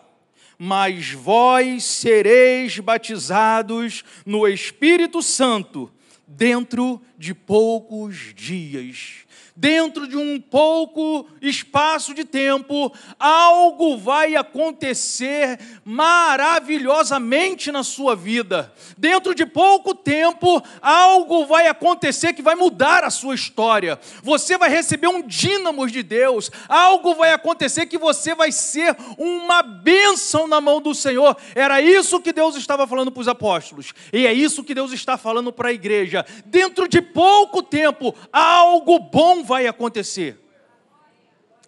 mas 0.58 1.10
vós 1.10 1.84
sereis 1.84 2.78
batizados 2.78 4.04
no 4.24 4.46
Espírito 4.46 5.22
Santo 5.22 5.90
dentro 6.26 7.00
de 7.18 7.34
poucos 7.34 8.32
dias 8.34 9.26
dentro 9.60 10.08
de 10.08 10.16
um 10.16 10.40
pouco 10.40 11.26
espaço 11.42 12.14
de 12.14 12.24
tempo, 12.24 12.90
algo 13.18 13.98
vai 13.98 14.34
acontecer 14.34 15.60
maravilhosamente 15.84 17.70
na 17.70 17.82
sua 17.82 18.16
vida. 18.16 18.72
Dentro 18.96 19.34
de 19.34 19.44
pouco 19.44 19.94
tempo, 19.94 20.62
algo 20.80 21.44
vai 21.44 21.66
acontecer 21.66 22.32
que 22.32 22.40
vai 22.40 22.54
mudar 22.54 23.04
a 23.04 23.10
sua 23.10 23.34
história. 23.34 24.00
Você 24.22 24.56
vai 24.56 24.70
receber 24.70 25.08
um 25.08 25.20
dínamo 25.20 25.86
de 25.86 26.02
Deus, 26.02 26.50
algo 26.66 27.14
vai 27.14 27.34
acontecer 27.34 27.84
que 27.84 27.98
você 27.98 28.34
vai 28.34 28.50
ser 28.50 28.96
uma 29.18 29.62
bênção 29.62 30.48
na 30.48 30.58
mão 30.58 30.80
do 30.80 30.94
Senhor. 30.94 31.36
Era 31.54 31.82
isso 31.82 32.18
que 32.20 32.32
Deus 32.32 32.56
estava 32.56 32.86
falando 32.86 33.12
para 33.12 33.20
os 33.20 33.28
apóstolos, 33.28 33.92
e 34.10 34.26
é 34.26 34.32
isso 34.32 34.64
que 34.64 34.74
Deus 34.74 34.90
está 34.92 35.18
falando 35.18 35.52
para 35.52 35.68
a 35.68 35.72
igreja. 35.72 36.24
Dentro 36.46 36.88
de 36.88 37.02
pouco 37.02 37.62
tempo, 37.62 38.14
algo 38.32 38.98
bom 38.98 39.49
vai 39.50 39.66
acontecer. 39.66 40.38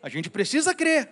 A 0.01 0.09
gente 0.09 0.31
precisa 0.31 0.73
crer. 0.73 1.09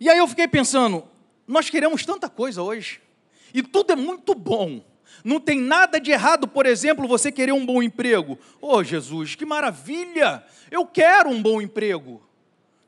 E 0.00 0.08
aí 0.08 0.16
eu 0.16 0.26
fiquei 0.26 0.48
pensando, 0.48 1.06
nós 1.46 1.68
queremos 1.68 2.06
tanta 2.06 2.30
coisa 2.30 2.62
hoje, 2.62 2.98
e 3.52 3.62
tudo 3.62 3.92
é 3.92 3.96
muito 3.96 4.34
bom. 4.34 4.82
Não 5.22 5.38
tem 5.38 5.60
nada 5.60 6.00
de 6.00 6.10
errado, 6.10 6.48
por 6.48 6.64
exemplo, 6.64 7.06
você 7.06 7.30
querer 7.30 7.52
um 7.52 7.66
bom 7.66 7.82
emprego. 7.82 8.38
Oh, 8.58 8.82
Jesus, 8.82 9.34
que 9.34 9.44
maravilha! 9.44 10.42
Eu 10.70 10.86
quero 10.86 11.28
um 11.28 11.42
bom 11.42 11.60
emprego. 11.60 12.22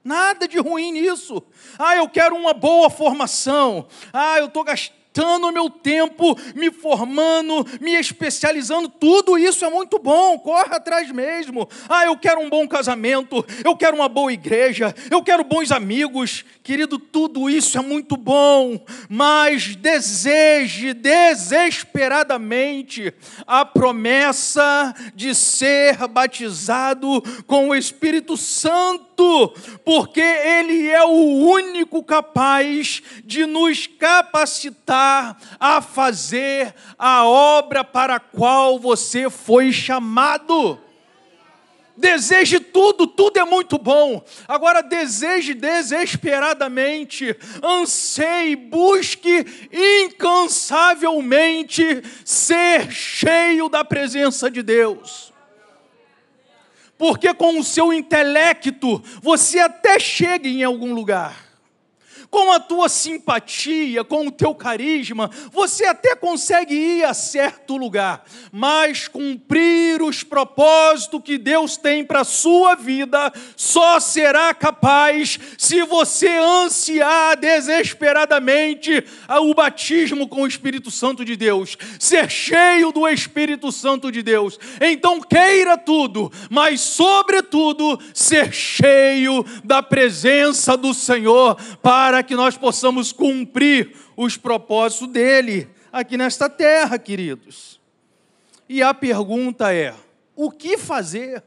Nada 0.03 0.49
de 0.49 0.59
ruim 0.59 0.93
nisso. 0.93 1.43
Ah, 1.79 1.95
eu 1.95 2.09
quero 2.09 2.35
uma 2.35 2.55
boa 2.55 2.89
formação. 2.89 3.87
Ah, 4.15 4.39
eu 4.39 4.47
estou 4.47 4.65
gastando 4.65 5.04
gastando 5.15 5.53
meu 5.53 5.71
tempo, 5.71 6.37
me 6.57 6.73
formando, 6.73 7.65
me 7.81 7.93
especializando, 7.93 8.89
tudo 8.89 9.39
isso 9.39 9.65
é 9.65 9.71
muito 9.71 10.01
bom, 10.01 10.37
corre 10.41 10.75
atrás 10.75 11.09
mesmo. 11.13 11.69
Ah, 11.89 12.05
eu 12.05 12.17
quero 12.17 12.41
um 12.41 12.51
bom 12.51 12.67
casamento, 12.67 13.47
eu 13.65 13.77
quero 13.77 13.95
uma 13.95 14.09
boa 14.09 14.33
igreja, 14.33 14.93
eu 15.09 15.23
quero 15.23 15.45
bons 15.45 15.71
amigos. 15.71 16.45
Querido, 16.65 16.99
tudo 16.99 17.49
isso 17.49 17.79
é 17.79 17.81
muito 17.81 18.17
bom, 18.17 18.85
mas 19.09 19.77
deseje 19.77 20.93
desesperadamente 20.95 23.15
a 23.47 23.65
promessa 23.65 24.93
de 25.15 25.33
ser 25.35 25.97
batizado 26.09 27.23
com 27.47 27.69
o 27.69 27.75
Espírito 27.75 28.37
Santo 28.37 29.14
Santo, 29.15 29.55
porque 29.85 30.21
Ele 30.21 30.89
é 30.89 31.05
o 31.05 31.49
único 31.49 32.03
capaz 32.03 33.01
de 33.25 33.47
nos 33.47 33.87
capacitar 33.87 35.39
a 35.59 35.81
fazer 35.81 36.75
a 36.99 37.25
obra 37.25 37.83
para 37.85 38.17
a 38.17 38.21
qual 38.21 38.79
você 38.79 39.31
foi 39.31 39.73
chamado. 39.73 40.79
Deseje 41.97 42.59
tudo, 42.59 43.07
tudo 43.07 43.39
é 43.39 43.45
muito 43.45 43.79
bom. 43.79 44.21
Agora 44.49 44.83
deseje 44.83 45.55
desesperadamente, 45.55 47.37
anseie, 47.63 48.57
busque 48.57 49.47
incansavelmente 49.73 52.03
ser 52.25 52.91
cheio 52.91 53.69
da 53.69 53.85
presença 53.85 54.51
de 54.51 54.61
Deus. 54.61 55.34
Porque 56.97 57.35
com 57.35 57.59
o 57.59 57.65
seu 57.65 57.93
intelecto 57.93 59.03
você 59.23 59.59
até 59.59 59.99
chega 59.99 60.49
em 60.49 60.63
algum 60.63 60.95
lugar 60.95 61.44
com 62.35 62.51
a 62.51 62.59
tua 62.59 62.89
simpatia, 62.89 64.03
com 64.03 64.27
o 64.27 64.31
teu 64.33 64.57
carisma, 64.57 65.31
você 65.53 65.85
até 65.85 66.17
consegue 66.17 66.75
ir 66.75 67.05
a 67.05 67.15
certo 67.15 67.77
lugar, 67.77 68.25
mas 68.51 69.07
cumprir 69.07 70.03
os 70.03 70.25
propósitos 70.25 71.23
que 71.23 71.39
Deus 71.39 71.77
tem 71.77 72.05
para 72.05 72.23
a 72.23 72.25
sua 72.25 72.75
vida 72.75 73.33
só 73.55 74.01
será 74.01 74.53
capaz 74.53 75.39
se 75.57 75.85
você 75.85 76.27
ansiar 76.27 77.37
desesperadamente 77.37 79.05
o 79.29 79.55
batismo 79.55 80.27
com 80.27 80.43
o 80.43 80.49
Espírito 80.49 80.91
Santo 80.91 81.25
de 81.25 81.37
Deus, 81.37 81.79
ser 82.01 82.29
cheio 82.29 82.91
do 82.91 83.07
Espírito 83.07 83.71
Santo 83.71 84.11
de 84.11 84.23
Deus. 84.23 84.59
Então 84.81 85.21
queira 85.21 85.79
tudo, 85.79 86.33
mas 86.51 86.81
sobretudo 86.81 87.97
ser 88.13 88.53
cheio 88.53 89.47
da 89.63 89.81
presença 89.81 90.77
do 90.77 90.93
Senhor 90.93 91.57
para 91.81 92.24
que 92.25 92.35
nós 92.35 92.57
possamos 92.57 93.13
cumprir 93.13 93.95
os 94.17 94.37
propósitos 94.37 95.09
dele 95.09 95.69
aqui 95.93 96.17
nesta 96.17 96.49
terra, 96.49 96.99
queridos. 96.99 97.81
E 98.69 98.83
a 98.83 98.93
pergunta 98.93 99.73
é: 99.73 99.95
o 100.35 100.51
que 100.51 100.77
fazer? 100.77 101.43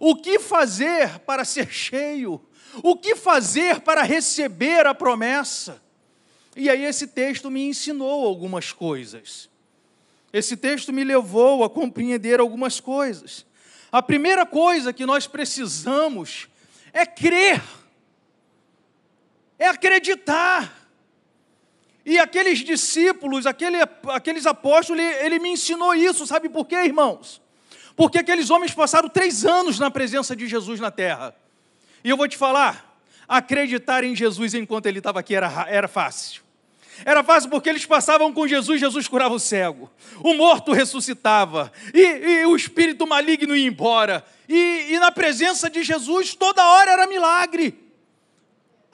O 0.00 0.16
que 0.16 0.38
fazer 0.38 1.18
para 1.20 1.44
ser 1.44 1.70
cheio? 1.70 2.40
O 2.82 2.96
que 2.96 3.14
fazer 3.14 3.80
para 3.80 4.02
receber 4.02 4.86
a 4.86 4.94
promessa? 4.94 5.80
E 6.56 6.70
aí 6.70 6.84
esse 6.84 7.06
texto 7.06 7.50
me 7.50 7.64
ensinou 7.64 8.26
algumas 8.26 8.72
coisas. 8.72 9.48
Esse 10.32 10.56
texto 10.56 10.92
me 10.92 11.04
levou 11.04 11.62
a 11.62 11.70
compreender 11.70 12.40
algumas 12.40 12.80
coisas. 12.80 13.46
A 13.92 14.02
primeira 14.02 14.44
coisa 14.44 14.92
que 14.92 15.06
nós 15.06 15.26
precisamos 15.26 16.48
é 16.92 17.06
crer 17.06 17.62
é 19.58 19.66
acreditar. 19.66 20.84
E 22.04 22.18
aqueles 22.18 22.58
discípulos, 22.58 23.46
aquele, 23.46 23.78
aqueles 24.08 24.46
apóstolos, 24.46 25.02
ele, 25.02 25.24
ele 25.24 25.38
me 25.38 25.50
ensinou 25.50 25.94
isso, 25.94 26.26
sabe 26.26 26.48
por 26.48 26.66
quê, 26.66 26.76
irmãos? 26.76 27.40
Porque 27.96 28.18
aqueles 28.18 28.50
homens 28.50 28.72
passaram 28.72 29.08
três 29.08 29.44
anos 29.44 29.78
na 29.78 29.90
presença 29.90 30.36
de 30.36 30.46
Jesus 30.46 30.80
na 30.80 30.90
terra. 30.90 31.34
E 32.02 32.10
eu 32.10 32.16
vou 32.16 32.28
te 32.28 32.36
falar, 32.36 32.98
acreditar 33.26 34.04
em 34.04 34.14
Jesus 34.14 34.52
enquanto 34.52 34.86
ele 34.86 34.98
estava 34.98 35.20
aqui 35.20 35.34
era, 35.34 35.66
era 35.68 35.88
fácil. 35.88 36.42
Era 37.04 37.24
fácil 37.24 37.50
porque 37.50 37.68
eles 37.68 37.86
passavam 37.86 38.32
com 38.32 38.46
Jesus, 38.46 38.78
Jesus 38.78 39.08
curava 39.08 39.34
o 39.34 39.40
cego, 39.40 39.90
o 40.22 40.34
morto 40.34 40.72
ressuscitava, 40.72 41.72
e, 41.92 42.00
e 42.00 42.46
o 42.46 42.54
espírito 42.54 43.06
maligno 43.06 43.56
ia 43.56 43.66
embora. 43.66 44.24
E, 44.48 44.88
e 44.90 44.98
na 44.98 45.10
presença 45.10 45.68
de 45.68 45.82
Jesus, 45.82 46.34
toda 46.34 46.64
hora 46.64 46.92
era 46.92 47.06
milagre. 47.06 47.83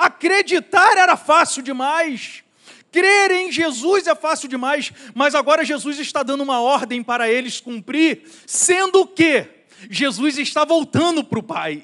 Acreditar 0.01 0.97
era 0.97 1.15
fácil 1.15 1.63
demais. 1.63 2.43
Crer 2.91 3.31
em 3.33 3.53
Jesus 3.53 4.07
é 4.07 4.15
fácil 4.15 4.49
demais, 4.49 4.91
mas 5.15 5.35
agora 5.35 5.63
Jesus 5.63 5.99
está 5.99 6.23
dando 6.23 6.43
uma 6.43 6.59
ordem 6.59 7.03
para 7.03 7.31
eles 7.31 7.61
cumprir, 7.61 8.23
sendo 8.47 9.07
que 9.07 9.47
Jesus 9.91 10.39
está 10.39 10.65
voltando 10.65 11.23
para 11.23 11.39
o 11.39 11.43
Pai. 11.43 11.83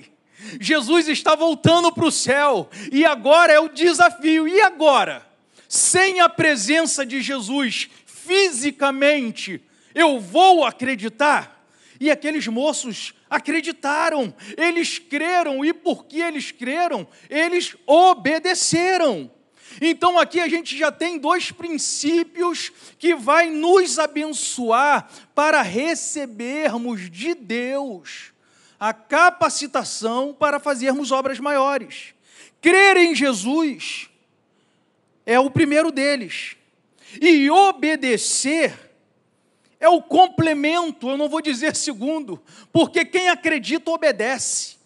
Jesus 0.59 1.09
está 1.09 1.35
voltando 1.35 1.93
para 1.93 2.07
o 2.07 2.11
céu, 2.11 2.71
e 2.91 3.05
agora 3.05 3.53
é 3.53 3.61
o 3.61 3.69
desafio. 3.69 4.49
E 4.49 4.63
agora? 4.63 5.27
Sem 5.69 6.21
a 6.21 6.29
presença 6.29 7.05
de 7.05 7.21
Jesus 7.21 7.91
fisicamente, 8.07 9.63
eu 9.95 10.19
vou 10.19 10.65
acreditar? 10.65 11.56
E 11.99 12.11
aqueles 12.11 12.47
moços 12.47 13.15
acreditaram, 13.29 14.35
eles 14.57 14.99
creram, 14.99 15.65
e 15.65 15.73
porque 15.73 16.21
eles 16.21 16.51
creram, 16.51 17.07
eles 17.29 17.77
obedeceram. 17.87 19.31
Então 19.81 20.19
aqui 20.19 20.41
a 20.41 20.49
gente 20.49 20.77
já 20.77 20.91
tem 20.91 21.19
dois 21.19 21.51
princípios 21.51 22.73
que 22.99 23.15
vai 23.15 23.51
nos 23.51 23.99
abençoar 23.99 25.09
para 25.35 25.61
recebermos 25.63 27.11
de 27.11 27.35
Deus 27.35 28.33
a 28.79 28.93
capacitação 28.93 30.35
para 30.39 30.61
fazermos 30.61 31.11
obras 31.11 31.39
maiores. 31.39 32.15
Crer 32.61 32.97
em 32.97 33.15
Jesus 33.15 34.09
é 35.25 35.39
o 35.41 35.51
primeiro 35.51 35.91
deles. 35.91 36.57
E 37.21 37.51
obedecer 37.51 38.86
é 39.87 39.89
o 39.89 40.03
complemento, 40.03 41.09
eu 41.09 41.17
não 41.17 41.29
vou 41.29 41.41
dizer 41.41 41.75
segundo, 41.75 42.43
porque 42.73 43.05
quem 43.05 43.29
acredita 43.29 43.91
obedece. 43.91 44.77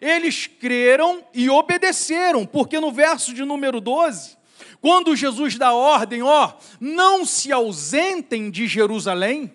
Eles 0.00 0.46
creram 0.46 1.24
e 1.32 1.50
obedeceram, 1.50 2.46
porque 2.46 2.80
no 2.80 2.90
verso 2.90 3.34
de 3.34 3.44
número 3.44 3.80
12, 3.80 4.36
quando 4.80 5.16
Jesus 5.16 5.56
dá 5.56 5.72
ordem, 5.72 6.22
ó, 6.22 6.52
não 6.80 7.24
se 7.24 7.52
ausentem 7.52 8.50
de 8.50 8.66
Jerusalém, 8.66 9.52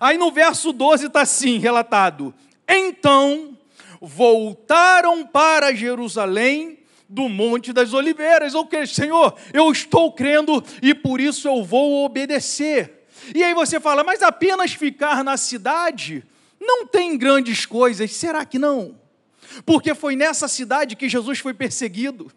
aí 0.00 0.16
no 0.16 0.30
verso 0.30 0.72
12 0.72 1.06
está 1.06 1.22
assim 1.22 1.58
relatado: 1.58 2.34
então 2.66 3.56
voltaram 4.00 5.26
para 5.26 5.74
Jerusalém 5.74 6.78
do 7.08 7.28
Monte 7.28 7.72
das 7.72 7.92
Oliveiras, 7.92 8.54
ou 8.54 8.66
que, 8.66 8.86
Senhor, 8.86 9.34
eu 9.52 9.70
estou 9.72 10.12
crendo 10.12 10.62
e 10.82 10.94
por 10.94 11.20
isso 11.20 11.48
eu 11.48 11.64
vou 11.64 12.04
obedecer. 12.04 12.97
E 13.34 13.42
aí 13.42 13.54
você 13.54 13.80
fala, 13.80 14.04
mas 14.04 14.22
apenas 14.22 14.72
ficar 14.72 15.22
na 15.22 15.36
cidade 15.36 16.24
não 16.60 16.86
tem 16.86 17.16
grandes 17.16 17.66
coisas. 17.66 18.12
Será 18.12 18.44
que 18.44 18.58
não? 18.58 18.96
Porque 19.64 19.94
foi 19.94 20.16
nessa 20.16 20.48
cidade 20.48 20.96
que 20.96 21.08
Jesus 21.08 21.38
foi 21.38 21.54
perseguido. 21.54 22.30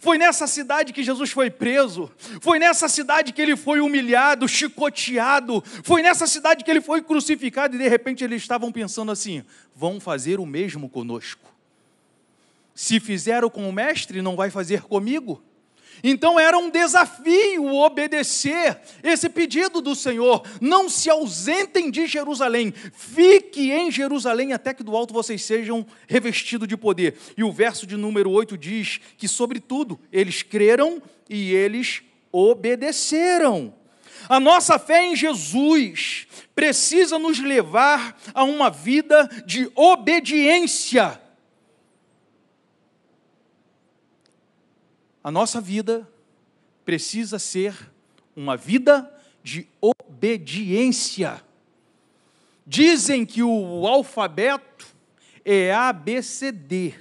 Foi 0.00 0.16
nessa 0.16 0.46
cidade 0.46 0.92
que 0.92 1.02
Jesus 1.02 1.30
foi 1.30 1.50
preso. 1.50 2.10
Foi 2.40 2.58
nessa 2.58 2.88
cidade 2.88 3.32
que 3.32 3.42
ele 3.42 3.56
foi 3.56 3.80
humilhado, 3.80 4.48
chicoteado. 4.48 5.62
Foi 5.82 6.02
nessa 6.02 6.26
cidade 6.26 6.64
que 6.64 6.70
ele 6.70 6.80
foi 6.80 7.02
crucificado. 7.02 7.74
E 7.74 7.78
de 7.78 7.88
repente 7.88 8.24
eles 8.24 8.42
estavam 8.42 8.72
pensando 8.72 9.12
assim: 9.12 9.44
vão 9.74 10.00
fazer 10.00 10.40
o 10.40 10.46
mesmo 10.46 10.88
conosco. 10.88 11.52
Se 12.74 12.98
fizeram 12.98 13.50
com 13.50 13.68
o 13.68 13.72
mestre, 13.72 14.22
não 14.22 14.36
vai 14.36 14.50
fazer 14.50 14.82
comigo? 14.82 15.42
Então 16.02 16.38
era 16.38 16.58
um 16.58 16.70
desafio 16.70 17.74
obedecer 17.74 18.78
esse 19.02 19.28
pedido 19.28 19.80
do 19.80 19.94
Senhor. 19.94 20.42
Não 20.60 20.88
se 20.88 21.08
ausentem 21.08 21.90
de 21.90 22.06
Jerusalém, 22.06 22.72
fique 22.92 23.70
em 23.70 23.90
Jerusalém 23.90 24.52
até 24.52 24.74
que 24.74 24.82
do 24.82 24.96
alto 24.96 25.14
vocês 25.14 25.42
sejam 25.42 25.86
revestidos 26.06 26.68
de 26.68 26.76
poder. 26.76 27.16
E 27.36 27.44
o 27.44 27.52
verso 27.52 27.86
de 27.86 27.96
número 27.96 28.30
8 28.30 28.56
diz 28.58 29.00
que, 29.16 29.28
sobretudo, 29.28 29.98
eles 30.12 30.42
creram 30.42 31.02
e 31.28 31.52
eles 31.52 32.02
obedeceram. 32.32 33.72
A 34.28 34.40
nossa 34.40 34.78
fé 34.78 35.04
em 35.04 35.16
Jesus 35.16 36.26
precisa 36.54 37.18
nos 37.18 37.38
levar 37.38 38.18
a 38.32 38.44
uma 38.44 38.70
vida 38.70 39.28
de 39.44 39.70
obediência 39.74 41.20
a 45.24 45.30
nossa 45.30 45.58
vida 45.58 46.06
precisa 46.84 47.38
ser 47.38 47.74
uma 48.36 48.58
vida 48.58 49.10
de 49.42 49.66
obediência. 49.80 51.42
Dizem 52.66 53.24
que 53.24 53.42
o 53.42 53.86
alfabeto 53.86 54.86
é 55.42 55.72
ABCD, 55.72 56.94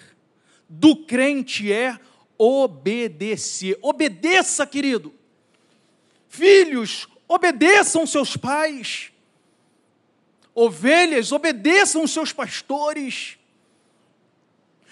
do 0.70 0.96
crente 1.06 1.72
é 1.72 2.00
obedecer. 2.38 3.78
Obedeça, 3.82 4.66
querido. 4.66 5.14
Filhos, 6.30 7.10
obedeçam 7.28 8.08
seus 8.08 8.38
pais. 8.38 9.12
Ovelhas, 10.56 11.34
obedeçam 11.34 12.08
seus 12.08 12.32
pastores. 12.32 13.38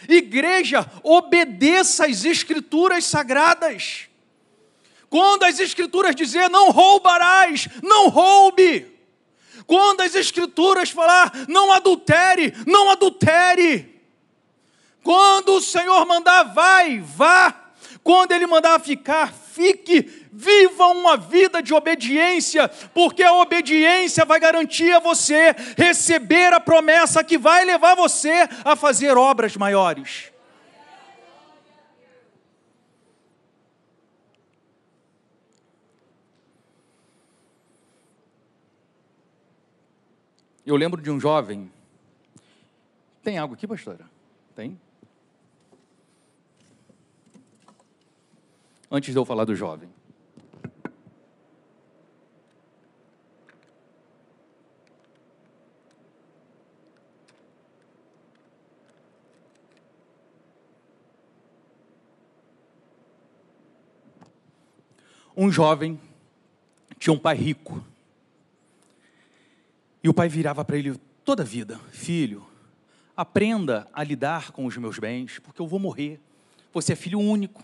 Igreja, 0.08 0.90
obedeça 1.04 2.06
às 2.06 2.26
escrituras 2.26 3.06
sagradas. 3.06 4.08
Quando 5.10 5.44
as 5.44 5.60
escrituras 5.60 6.16
dizer 6.16 6.50
não 6.50 6.72
roubarás, 6.72 7.68
não 7.84 8.08
roube. 8.08 8.88
Quando 9.68 10.02
as 10.02 10.16
escrituras 10.16 10.90
falar 10.90 11.32
não 11.48 11.72
adultere, 11.72 12.54
não 12.66 12.90
adultere. 12.90 14.02
Quando 15.04 15.56
o 15.56 15.62
Senhor 15.62 16.06
mandar, 16.06 16.44
vai, 16.44 17.00
vá. 17.00 17.72
Quando 18.04 18.32
Ele 18.32 18.46
mandar 18.48 18.80
ficar, 18.80 19.34
fique. 19.34 20.21
Viva 20.32 20.88
uma 20.88 21.18
vida 21.18 21.62
de 21.62 21.74
obediência, 21.74 22.70
porque 22.94 23.22
a 23.22 23.34
obediência 23.34 24.24
vai 24.24 24.40
garantir 24.40 24.92
a 24.94 25.00
você 25.00 25.54
receber 25.78 26.54
a 26.54 26.60
promessa 26.60 27.22
que 27.22 27.38
vai 27.38 27.66
levar 27.66 27.96
você 27.96 28.48
a 28.64 28.76
fazer 28.78 29.18
obras 29.18 29.58
maiores. 29.58 30.32
Eu 40.66 40.78
lembro 40.78 41.02
de 41.02 41.12
um 41.12 41.20
jovem. 41.20 41.70
Tem 43.22 43.38
água 43.38 43.56
aqui, 43.56 43.68
pastora? 43.68 44.10
Tem? 44.56 44.80
Antes 48.90 49.14
de 49.14 49.20
eu 49.20 49.26
falar 49.26 49.44
do 49.44 49.56
jovem. 49.56 49.90
Um 65.36 65.52
jovem 65.52 66.00
tinha 67.00 67.14
um 67.14 67.20
pai 67.20 67.36
rico. 67.36 67.84
E 70.04 70.10
o 70.10 70.14
pai 70.14 70.28
virava 70.28 70.64
para 70.66 70.78
ele 70.78 70.96
toda 71.24 71.44
a 71.44 71.46
vida: 71.46 71.80
Filho, 71.92 72.46
aprenda 73.16 73.88
a 73.94 74.04
lidar 74.04 74.52
com 74.52 74.66
os 74.66 74.76
meus 74.78 75.00
bens, 75.00 75.40
porque 75.40 75.62
eu 75.62 75.68
vou 75.68 75.80
morrer. 75.80 76.20
Você 76.74 76.94
é 76.94 76.96
filho 76.96 77.20
único. 77.20 77.64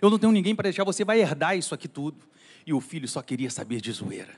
Eu 0.00 0.10
não 0.10 0.18
tenho 0.18 0.32
ninguém 0.32 0.54
para 0.54 0.64
deixar, 0.64 0.84
você 0.84 1.04
vai 1.04 1.20
herdar 1.20 1.56
isso 1.56 1.74
aqui 1.74 1.86
tudo. 1.86 2.18
E 2.66 2.72
o 2.72 2.80
filho 2.80 3.08
só 3.08 3.22
queria 3.22 3.50
saber 3.50 3.80
de 3.80 3.92
zoeira. 3.92 4.34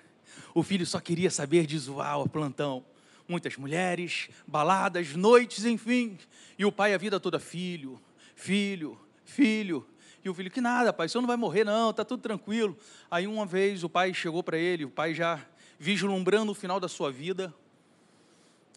O 0.54 0.62
filho 0.62 0.86
só 0.86 1.00
queria 1.00 1.30
saber 1.30 1.66
de 1.66 1.78
zoar 1.78 2.20
o 2.20 2.28
plantão. 2.28 2.84
Muitas 3.26 3.56
mulheres, 3.56 4.28
baladas, 4.46 5.14
noites, 5.14 5.64
enfim. 5.64 6.18
E 6.58 6.64
o 6.64 6.72
pai 6.72 6.94
a 6.94 6.98
vida 6.98 7.18
toda: 7.18 7.38
Filho, 7.38 8.00
filho, 8.34 8.98
filho. 9.24 9.86
E 10.24 10.28
o 10.30 10.32
filho, 10.32 10.50
que 10.50 10.60
nada, 10.60 10.90
pai, 10.90 11.06
senhor 11.06 11.20
não 11.20 11.28
vai 11.28 11.36
morrer, 11.36 11.64
não, 11.64 11.90
está 11.90 12.02
tudo 12.02 12.22
tranquilo. 12.22 12.76
Aí 13.10 13.26
uma 13.26 13.44
vez 13.44 13.84
o 13.84 13.90
pai 13.90 14.14
chegou 14.14 14.42
para 14.42 14.56
ele, 14.56 14.86
o 14.86 14.90
pai 14.90 15.12
já 15.12 15.44
vislumbrando 15.78 16.50
o 16.50 16.54
final 16.54 16.80
da 16.80 16.88
sua 16.88 17.12
vida, 17.12 17.54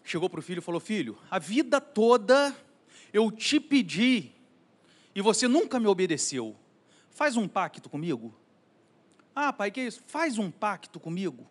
chegou 0.04 0.28
para 0.28 0.40
o 0.40 0.42
filho 0.42 0.58
e 0.58 0.62
falou: 0.62 0.78
Filho, 0.78 1.18
a 1.30 1.38
vida 1.38 1.80
toda 1.80 2.54
eu 3.14 3.30
te 3.30 3.58
pedi 3.58 4.30
e 5.14 5.22
você 5.22 5.48
nunca 5.48 5.80
me 5.80 5.86
obedeceu. 5.86 6.54
Faz 7.10 7.34
um 7.34 7.48
pacto 7.48 7.88
comigo. 7.88 8.34
Ah, 9.34 9.52
pai, 9.52 9.70
que 9.70 9.80
é 9.80 9.86
isso? 9.86 10.02
Faz 10.06 10.36
um 10.36 10.50
pacto 10.50 11.00
comigo. 11.00 11.46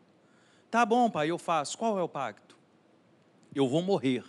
Tá 0.70 0.86
bom, 0.86 1.10
pai, 1.10 1.32
eu 1.32 1.40
faço. 1.40 1.78
Qual 1.78 1.98
é 1.98 2.04
o 2.04 2.08
pacto? 2.08 2.56
Eu 3.56 3.68
vou 3.68 3.82
morrer. 3.82 4.24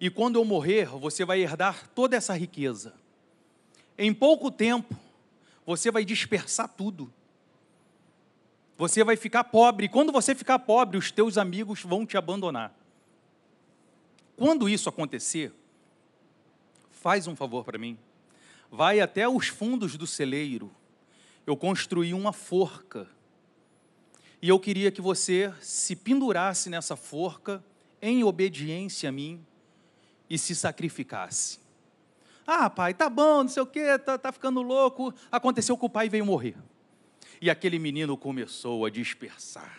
E 0.00 0.10
quando 0.10 0.36
eu 0.36 0.44
morrer, 0.44 0.86
você 0.86 1.24
vai 1.24 1.40
herdar 1.40 1.88
toda 1.90 2.16
essa 2.16 2.34
riqueza. 2.36 2.99
Em 4.00 4.12
pouco 4.12 4.50
tempo, 4.50 4.96
você 5.64 5.92
vai 5.92 6.04
dispersar 6.04 6.68
tudo 6.68 7.12
você 8.80 9.04
vai 9.04 9.14
ficar 9.14 9.44
pobre. 9.44 9.84
E 9.84 9.88
quando 9.90 10.10
você 10.10 10.34
ficar 10.34 10.58
pobre, 10.58 10.96
os 10.96 11.10
teus 11.10 11.36
amigos 11.36 11.82
vão 11.82 12.06
te 12.06 12.16
abandonar. 12.16 12.74
Quando 14.38 14.70
isso 14.70 14.88
acontecer, 14.88 15.52
faz 16.90 17.26
um 17.26 17.36
favor 17.36 17.62
para 17.62 17.76
mim. 17.76 17.98
Vai 18.70 18.98
até 18.98 19.28
os 19.28 19.48
fundos 19.48 19.98
do 19.98 20.06
celeiro. 20.06 20.74
Eu 21.46 21.58
construí 21.58 22.14
uma 22.14 22.32
forca. 22.32 23.06
E 24.40 24.48
eu 24.48 24.58
queria 24.58 24.90
que 24.90 25.02
você 25.02 25.52
se 25.60 25.94
pendurasse 25.94 26.70
nessa 26.70 26.96
forca 26.96 27.62
em 28.00 28.24
obediência 28.24 29.10
a 29.10 29.12
mim 29.12 29.44
e 30.30 30.38
se 30.38 30.56
sacrificasse. 30.56 31.59
Ah, 32.52 32.68
pai, 32.68 32.92
tá 32.92 33.08
bom, 33.08 33.44
não 33.44 33.48
sei 33.48 33.62
o 33.62 33.66
quê, 33.66 33.96
tá, 33.96 34.18
tá 34.18 34.32
ficando 34.32 34.60
louco. 34.60 35.14
Aconteceu 35.30 35.78
que 35.78 35.84
o 35.84 35.88
pai 35.88 36.08
veio 36.08 36.26
morrer. 36.26 36.56
E 37.40 37.48
aquele 37.48 37.78
menino 37.78 38.16
começou 38.16 38.84
a 38.84 38.90
dispersar. 38.90 39.78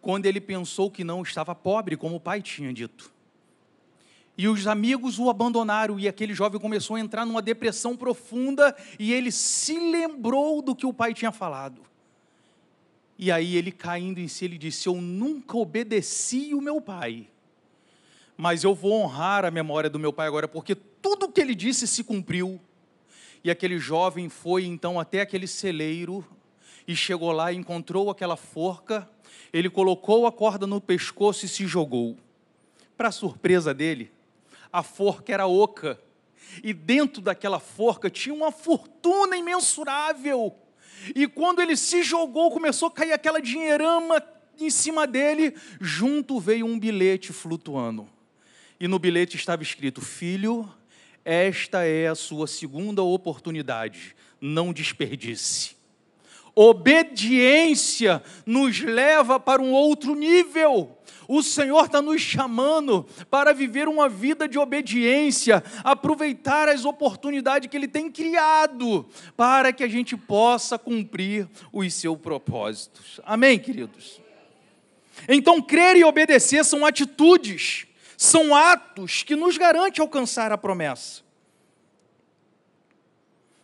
Quando 0.00 0.24
ele 0.24 0.40
pensou 0.40 0.90
que 0.90 1.04
não 1.04 1.20
estava 1.20 1.54
pobre, 1.54 1.94
como 1.94 2.16
o 2.16 2.20
pai 2.20 2.40
tinha 2.40 2.72
dito. 2.72 3.12
E 4.34 4.48
os 4.48 4.66
amigos 4.66 5.18
o 5.18 5.28
abandonaram, 5.28 6.00
e 6.00 6.08
aquele 6.08 6.32
jovem 6.32 6.58
começou 6.58 6.96
a 6.96 7.00
entrar 7.00 7.26
numa 7.26 7.42
depressão 7.42 7.94
profunda, 7.94 8.74
e 8.98 9.12
ele 9.12 9.30
se 9.30 9.78
lembrou 9.78 10.62
do 10.62 10.74
que 10.74 10.86
o 10.86 10.92
pai 10.94 11.12
tinha 11.12 11.30
falado. 11.30 11.82
E 13.18 13.30
aí 13.30 13.56
ele 13.56 13.72
caindo 13.72 14.20
em 14.20 14.28
si, 14.28 14.46
ele 14.46 14.56
disse: 14.56 14.88
Eu 14.88 14.94
nunca 14.94 15.58
obedeci 15.58 16.54
o 16.54 16.62
meu 16.62 16.80
pai, 16.80 17.28
mas 18.38 18.62
eu 18.62 18.72
vou 18.72 18.92
honrar 18.92 19.44
a 19.44 19.50
memória 19.50 19.90
do 19.90 19.98
meu 19.98 20.12
pai 20.12 20.28
agora, 20.28 20.46
porque 20.46 20.76
tudo 20.76 21.26
o 21.26 21.32
que 21.32 21.40
ele 21.40 21.56
disse 21.56 21.88
se 21.88 22.04
cumpriu. 22.04 22.60
E 23.42 23.50
aquele 23.50 23.80
jovem 23.80 24.28
foi 24.28 24.64
então 24.64 25.00
até 25.00 25.20
aquele 25.20 25.48
celeiro 25.48 26.24
e 26.86 26.94
chegou 26.94 27.32
lá 27.32 27.52
e 27.52 27.56
encontrou 27.56 28.08
aquela 28.10 28.36
forca, 28.36 29.10
ele 29.52 29.68
colocou 29.68 30.24
a 30.24 30.30
corda 30.30 30.68
no 30.68 30.80
pescoço 30.80 31.44
e 31.44 31.48
se 31.48 31.66
jogou. 31.66 32.16
Para 32.96 33.10
surpresa 33.10 33.74
dele, 33.74 34.12
a 34.72 34.84
forca 34.84 35.32
era 35.32 35.48
oca, 35.48 36.00
e 36.62 36.72
dentro 36.72 37.20
daquela 37.20 37.58
forca 37.58 38.08
tinha 38.08 38.34
uma 38.34 38.52
fortuna 38.52 39.36
imensurável. 39.36 40.54
E 41.14 41.26
quando 41.26 41.60
ele 41.60 41.76
se 41.76 42.04
jogou, 42.04 42.52
começou 42.52 42.88
a 42.88 42.92
cair 42.92 43.12
aquela 43.12 43.40
dinheirama 43.40 44.22
em 44.60 44.70
cima 44.70 45.08
dele, 45.08 45.54
junto 45.80 46.38
veio 46.38 46.66
um 46.66 46.78
bilhete 46.78 47.32
flutuando. 47.32 48.08
E 48.80 48.86
no 48.86 48.98
bilhete 48.98 49.36
estava 49.36 49.62
escrito: 49.62 50.00
Filho, 50.00 50.68
esta 51.24 51.84
é 51.84 52.08
a 52.08 52.14
sua 52.14 52.46
segunda 52.46 53.02
oportunidade, 53.02 54.14
não 54.40 54.72
desperdice. 54.72 55.76
Obediência 56.54 58.22
nos 58.44 58.80
leva 58.80 59.38
para 59.38 59.62
um 59.62 59.72
outro 59.72 60.14
nível. 60.14 60.96
O 61.28 61.42
Senhor 61.42 61.84
está 61.84 62.00
nos 62.00 62.22
chamando 62.22 63.06
para 63.30 63.52
viver 63.52 63.86
uma 63.86 64.08
vida 64.08 64.48
de 64.48 64.58
obediência, 64.58 65.62
aproveitar 65.84 66.68
as 66.68 66.86
oportunidades 66.86 67.68
que 67.68 67.76
Ele 67.76 67.86
tem 67.86 68.10
criado, 68.10 69.06
para 69.36 69.72
que 69.72 69.84
a 69.84 69.88
gente 69.88 70.16
possa 70.16 70.78
cumprir 70.78 71.46
os 71.70 71.92
seus 71.92 72.18
propósitos. 72.18 73.20
Amém, 73.24 73.58
queridos? 73.58 74.18
Então, 75.28 75.60
crer 75.60 75.96
e 75.96 76.04
obedecer 76.04 76.64
são 76.64 76.86
atitudes, 76.86 77.86
são 78.18 78.54
atos 78.54 79.22
que 79.22 79.34
nos 79.34 79.56
garantem 79.56 80.02
alcançar 80.02 80.52
a 80.52 80.58
promessa. 80.58 81.22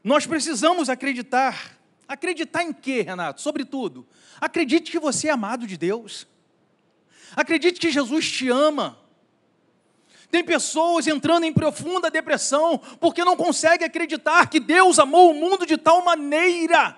Nós 0.02 0.26
precisamos 0.26 0.88
acreditar 0.88 1.74
Acreditar 2.06 2.62
em 2.62 2.72
quê, 2.72 3.02
Renato? 3.02 3.40
Sobretudo, 3.40 4.06
acredite 4.40 4.90
que 4.90 4.98
você 4.98 5.28
é 5.28 5.30
amado 5.30 5.66
de 5.66 5.76
Deus. 5.76 6.26
Acredite 7.34 7.80
que 7.80 7.90
Jesus 7.90 8.30
te 8.30 8.48
ama. 8.48 8.98
Tem 10.30 10.44
pessoas 10.44 11.06
entrando 11.06 11.44
em 11.44 11.52
profunda 11.52 12.10
depressão 12.10 12.78
porque 13.00 13.24
não 13.24 13.36
conseguem 13.36 13.86
acreditar 13.86 14.48
que 14.50 14.60
Deus 14.60 14.98
amou 14.98 15.30
o 15.30 15.34
mundo 15.34 15.64
de 15.64 15.76
tal 15.76 16.04
maneira, 16.04 16.96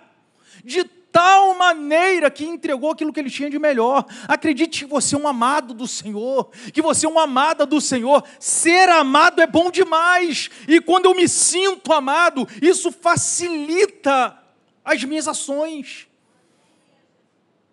de 0.65 0.85
tal 1.17 1.55
maneira 1.55 2.31
que 2.31 2.45
entregou 2.45 2.91
aquilo 2.91 3.11
que 3.11 3.19
ele 3.19 3.31
tinha 3.31 3.49
de 3.49 3.59
melhor. 3.59 4.05
Acredite 4.29 4.85
que 4.85 4.91
você 4.91 5.15
é 5.15 5.19
um 5.19 5.27
amado 5.27 5.73
do 5.73 5.89
Senhor, 5.89 6.51
que 6.75 6.83
você 6.83 7.07
é 7.07 7.09
uma 7.09 7.23
amada 7.23 7.65
do 7.65 7.81
Senhor. 7.81 8.23
Ser 8.39 8.91
amado 8.91 9.41
é 9.41 9.47
bom 9.47 9.71
demais, 9.71 10.51
e 10.69 10.79
quando 10.79 11.07
eu 11.07 11.15
me 11.15 11.27
sinto 11.27 11.91
amado, 11.91 12.47
isso 12.61 12.93
facilita 12.93 14.39
as 14.85 15.03
minhas 15.05 15.27
ações. 15.27 16.07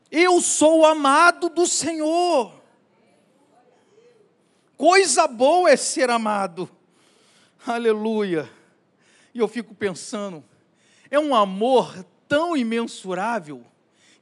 Eu 0.10 0.40
sou 0.40 0.86
amado 0.86 1.50
do 1.50 1.68
Senhor. 1.68 2.54
Coisa 4.78 5.28
boa 5.28 5.70
é 5.70 5.76
ser 5.76 6.10
amado. 6.10 6.70
Aleluia. 7.68 8.50
E 9.34 9.40
eu 9.40 9.50
fico 9.50 9.76
pensando, 9.76 10.42
é 11.12 11.20
um 11.20 11.36
amor 11.36 12.06
tão 12.34 12.58
imensurável 12.58 13.64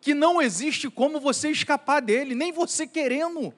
que 0.02 0.13
não 0.13 0.41
existe 0.41 0.89
como 0.89 1.17
você 1.17 1.50
escapar 1.50 2.02
dele, 2.02 2.36
nem 2.36 2.52
você 2.52 2.86
querendo. 2.86 3.54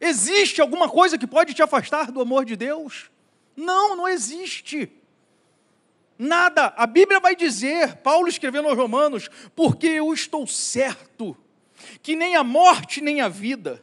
Existe 0.00 0.60
alguma 0.60 0.88
coisa 0.88 1.16
que 1.16 1.28
pode 1.28 1.54
te 1.54 1.62
afastar 1.62 2.10
do 2.10 2.20
amor 2.20 2.44
de 2.44 2.56
Deus? 2.56 3.08
Não, 3.54 3.94
não 3.94 4.08
existe. 4.08 4.90
Nada. 6.18 6.74
A 6.76 6.88
Bíblia 6.88 7.20
vai 7.20 7.36
dizer, 7.36 7.98
Paulo 7.98 8.26
escrevendo 8.26 8.66
aos 8.66 8.76
Romanos, 8.76 9.30
porque 9.54 9.86
eu 9.86 10.12
estou 10.12 10.44
certo 10.44 11.36
que 12.02 12.16
nem 12.16 12.34
a 12.34 12.42
morte 12.42 13.00
nem 13.00 13.20
a 13.20 13.28
vida, 13.28 13.80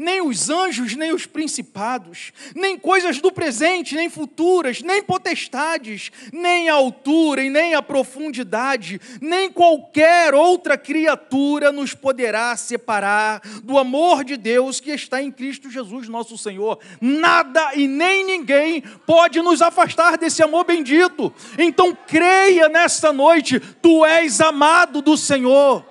nem 0.00 0.22
os 0.22 0.48
anjos, 0.48 0.96
nem 0.96 1.12
os 1.12 1.26
principados, 1.26 2.32
nem 2.56 2.78
coisas 2.78 3.20
do 3.20 3.30
presente, 3.30 3.94
nem 3.94 4.08
futuras, 4.08 4.80
nem 4.80 5.02
potestades, 5.02 6.10
nem 6.32 6.70
a 6.70 6.74
altura 6.74 7.44
e 7.44 7.50
nem 7.50 7.74
a 7.74 7.82
profundidade, 7.82 8.98
nem 9.20 9.52
qualquer 9.52 10.34
outra 10.34 10.78
criatura 10.78 11.70
nos 11.70 11.92
poderá 11.92 12.56
separar 12.56 13.42
do 13.62 13.78
amor 13.78 14.24
de 14.24 14.38
Deus 14.38 14.80
que 14.80 14.90
está 14.90 15.22
em 15.22 15.30
Cristo 15.30 15.70
Jesus, 15.70 16.08
nosso 16.08 16.38
Senhor. 16.38 16.78
Nada 16.98 17.74
e 17.74 17.86
nem 17.86 18.24
ninguém 18.24 18.80
pode 19.06 19.42
nos 19.42 19.60
afastar 19.60 20.16
desse 20.16 20.42
amor 20.42 20.64
bendito. 20.64 21.30
Então 21.58 21.94
creia 22.06 22.70
nesta 22.70 23.12
noite, 23.12 23.60
tu 23.60 24.02
és 24.06 24.40
amado 24.40 25.02
do 25.02 25.14
Senhor. 25.14 25.89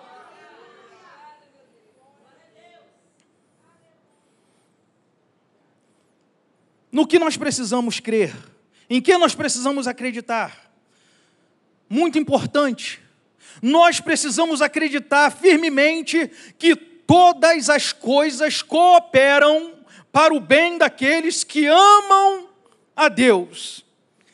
No 6.91 7.05
que 7.05 7.19
nós 7.19 7.37
precisamos 7.37 7.99
crer, 7.99 8.35
em 8.89 9.01
que 9.01 9.17
nós 9.17 9.35
precisamos 9.35 9.87
acreditar. 9.87 10.71
Muito 11.87 12.17
importante, 12.17 13.01
nós 13.61 13.99
precisamos 13.99 14.61
acreditar 14.61 15.31
firmemente 15.31 16.29
que 16.57 16.75
todas 16.75 17.69
as 17.69 17.91
coisas 17.91 18.61
cooperam 18.61 19.75
para 20.11 20.33
o 20.33 20.39
bem 20.39 20.77
daqueles 20.77 21.43
que 21.43 21.65
amam 21.67 22.49
a 22.95 23.07
Deus. 23.07 23.85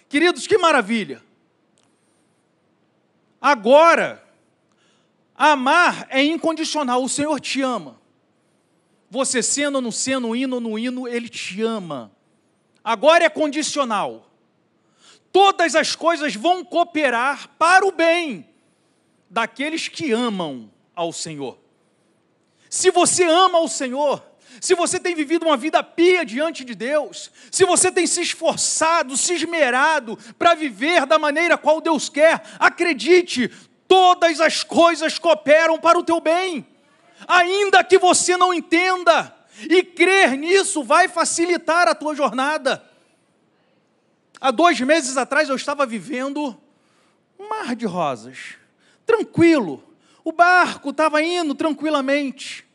Queridos, 0.08 0.48
que 0.48 0.58
maravilha! 0.58 1.22
Agora, 3.42 4.24
amar 5.36 6.08
é 6.10 6.24
incondicional, 6.24 7.04
o 7.04 7.10
Senhor 7.10 7.40
te 7.40 7.62
ama. 7.62 8.00
Você 9.10 9.44
sendo 9.44 9.76
ou 9.76 9.82
não 9.82 9.92
sendo, 9.92 10.36
hino 10.36 10.56
ou 10.56 10.62
no 10.62 10.80
hino, 10.80 11.08
Ele 11.08 11.30
te 11.30 11.62
ama 11.62 12.15
agora 12.86 13.26
é 13.26 13.30
condicional. 13.30 14.30
Todas 15.32 15.76
as 15.76 15.96
coisas 15.96 16.36
vão 16.36 16.64
cooperar 16.64 17.50
para 17.58 17.86
o 17.86 17.92
bem 17.92 18.48
daqueles 19.28 19.88
que 19.88 20.12
amam 20.12 20.72
ao 20.96 21.12
Senhor. 21.12 21.58
Se 22.70 22.92
você 22.92 23.24
ama 23.24 23.58
ao 23.58 23.68
Senhor, 23.68 24.24
se 24.62 24.76
você 24.76 25.00
tem 25.00 25.16
vivido 25.16 25.46
uma 25.46 25.58
vida 25.58 25.84
pia 25.84 26.24
diante 26.24 26.64
de 26.64 26.76
Deus, 26.76 27.32
se 27.52 27.66
você 27.66 27.92
tem 27.92 28.08
se 28.08 28.22
esforçado, 28.22 29.18
se 29.18 29.34
esmerado 29.34 30.18
para 30.38 30.54
viver 30.54 31.06
da 31.06 31.20
maneira 31.20 31.58
qual 31.58 31.82
Deus 31.82 32.08
quer, 32.08 32.42
acredite, 32.60 33.52
todas 33.88 34.40
as 34.40 34.64
coisas 34.64 35.20
cooperam 35.20 35.78
para 35.78 36.00
o 36.00 36.04
teu 36.04 36.22
bem, 36.22 36.66
ainda 37.28 37.84
que 37.84 37.98
você 37.98 38.38
não 38.38 38.54
entenda, 38.54 39.35
e 39.70 39.84
crer 39.84 40.38
nisso 40.38 40.84
vai 40.84 41.08
facilitar 41.08 41.88
a 41.88 41.96
tua 41.96 42.16
jornada. 42.16 42.84
Há 44.40 44.52
dois 44.52 44.80
meses 44.82 45.18
atrás 45.18 45.50
eu 45.50 45.56
estava 45.56 45.86
vivendo 45.86 46.56
um 47.40 47.48
mar 47.50 47.76
de 47.76 47.86
rosas, 47.86 48.56
tranquilo. 49.06 49.84
O 50.24 50.32
barco 50.32 50.90
estava 50.90 51.22
indo 51.22 51.54
tranquilamente. 51.54 52.66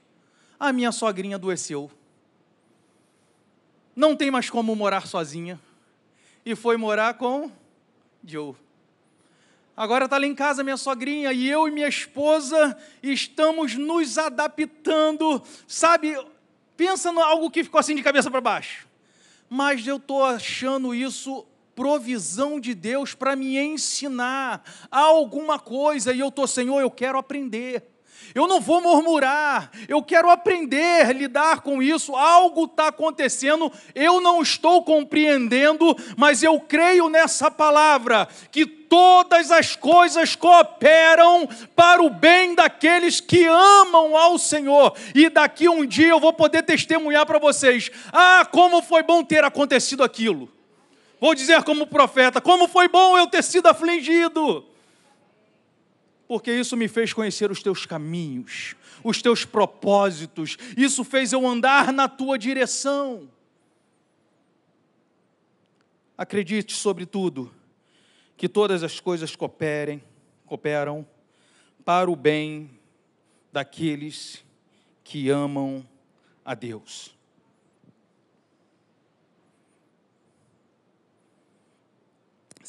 A 0.58 0.72
minha 0.72 0.92
sogrinha 0.92 1.36
adoeceu. 1.36 1.90
Não 3.94 4.14
tem 4.14 4.30
mais 4.30 4.48
como 4.48 4.74
morar 4.76 5.06
sozinha. 5.06 5.60
E 6.44 6.54
foi 6.54 6.76
morar 6.76 7.14
com 7.14 7.50
Joe. 8.24 8.54
Agora 9.76 10.04
está 10.04 10.18
lá 10.18 10.26
em 10.26 10.34
casa 10.34 10.62
minha 10.62 10.76
sogrinha 10.76 11.32
e 11.32 11.48
eu 11.48 11.66
e 11.66 11.70
minha 11.70 11.88
esposa 11.88 12.76
estamos 13.02 13.74
nos 13.74 14.18
adaptando. 14.18 15.42
Sabe, 15.66 16.14
Pensa 16.80 17.10
em 17.10 17.20
algo 17.20 17.50
que 17.50 17.62
ficou 17.62 17.78
assim 17.78 17.94
de 17.94 18.02
cabeça 18.02 18.30
para 18.30 18.40
baixo. 18.40 18.88
Mas 19.50 19.86
eu 19.86 19.96
estou 19.96 20.24
achando 20.24 20.94
isso 20.94 21.44
provisão 21.74 22.58
de 22.58 22.74
Deus 22.74 23.14
para 23.14 23.36
me 23.36 23.58
ensinar 23.58 24.64
alguma 24.90 25.58
coisa, 25.58 26.14
e 26.14 26.20
eu 26.20 26.28
estou, 26.28 26.46
Senhor, 26.46 26.80
eu 26.80 26.90
quero 26.90 27.18
aprender. 27.18 27.84
Eu 28.34 28.46
não 28.46 28.60
vou 28.60 28.80
murmurar, 28.80 29.70
eu 29.88 30.02
quero 30.02 30.30
aprender 30.30 31.06
a 31.06 31.12
lidar 31.12 31.60
com 31.60 31.82
isso. 31.82 32.14
Algo 32.14 32.64
está 32.64 32.88
acontecendo, 32.88 33.72
eu 33.94 34.20
não 34.20 34.40
estou 34.40 34.82
compreendendo, 34.82 35.96
mas 36.16 36.42
eu 36.42 36.60
creio 36.60 37.08
nessa 37.08 37.50
palavra 37.50 38.28
que 38.50 38.64
todas 38.66 39.50
as 39.50 39.76
coisas 39.76 40.34
cooperam 40.34 41.48
para 41.76 42.02
o 42.02 42.10
bem 42.10 42.54
daqueles 42.54 43.20
que 43.20 43.44
amam 43.46 44.16
ao 44.16 44.38
Senhor. 44.38 44.96
E 45.14 45.28
daqui 45.28 45.68
um 45.68 45.86
dia 45.86 46.08
eu 46.08 46.20
vou 46.20 46.32
poder 46.32 46.62
testemunhar 46.62 47.24
para 47.26 47.38
vocês: 47.38 47.90
ah, 48.12 48.46
como 48.50 48.82
foi 48.82 49.02
bom 49.02 49.24
ter 49.24 49.44
acontecido 49.44 50.02
aquilo. 50.02 50.48
Vou 51.20 51.34
dizer 51.34 51.62
como 51.62 51.86
profeta: 51.86 52.40
como 52.40 52.66
foi 52.66 52.88
bom 52.88 53.16
eu 53.16 53.26
ter 53.26 53.42
sido 53.42 53.66
afligido. 53.68 54.69
Porque 56.30 56.52
isso 56.52 56.76
me 56.76 56.86
fez 56.86 57.12
conhecer 57.12 57.50
os 57.50 57.60
teus 57.60 57.84
caminhos, 57.84 58.76
os 59.02 59.20
teus 59.20 59.44
propósitos, 59.44 60.56
isso 60.76 61.02
fez 61.02 61.32
eu 61.32 61.44
andar 61.44 61.92
na 61.92 62.08
tua 62.08 62.38
direção. 62.38 63.28
Acredite, 66.16 66.72
sobretudo, 66.72 67.52
que 68.36 68.48
todas 68.48 68.84
as 68.84 69.00
coisas 69.00 69.34
cooperem, 69.34 70.00
cooperam 70.46 71.04
para 71.84 72.08
o 72.08 72.14
bem 72.14 72.78
daqueles 73.52 74.44
que 75.02 75.30
amam 75.30 75.84
a 76.44 76.54
Deus. 76.54 77.12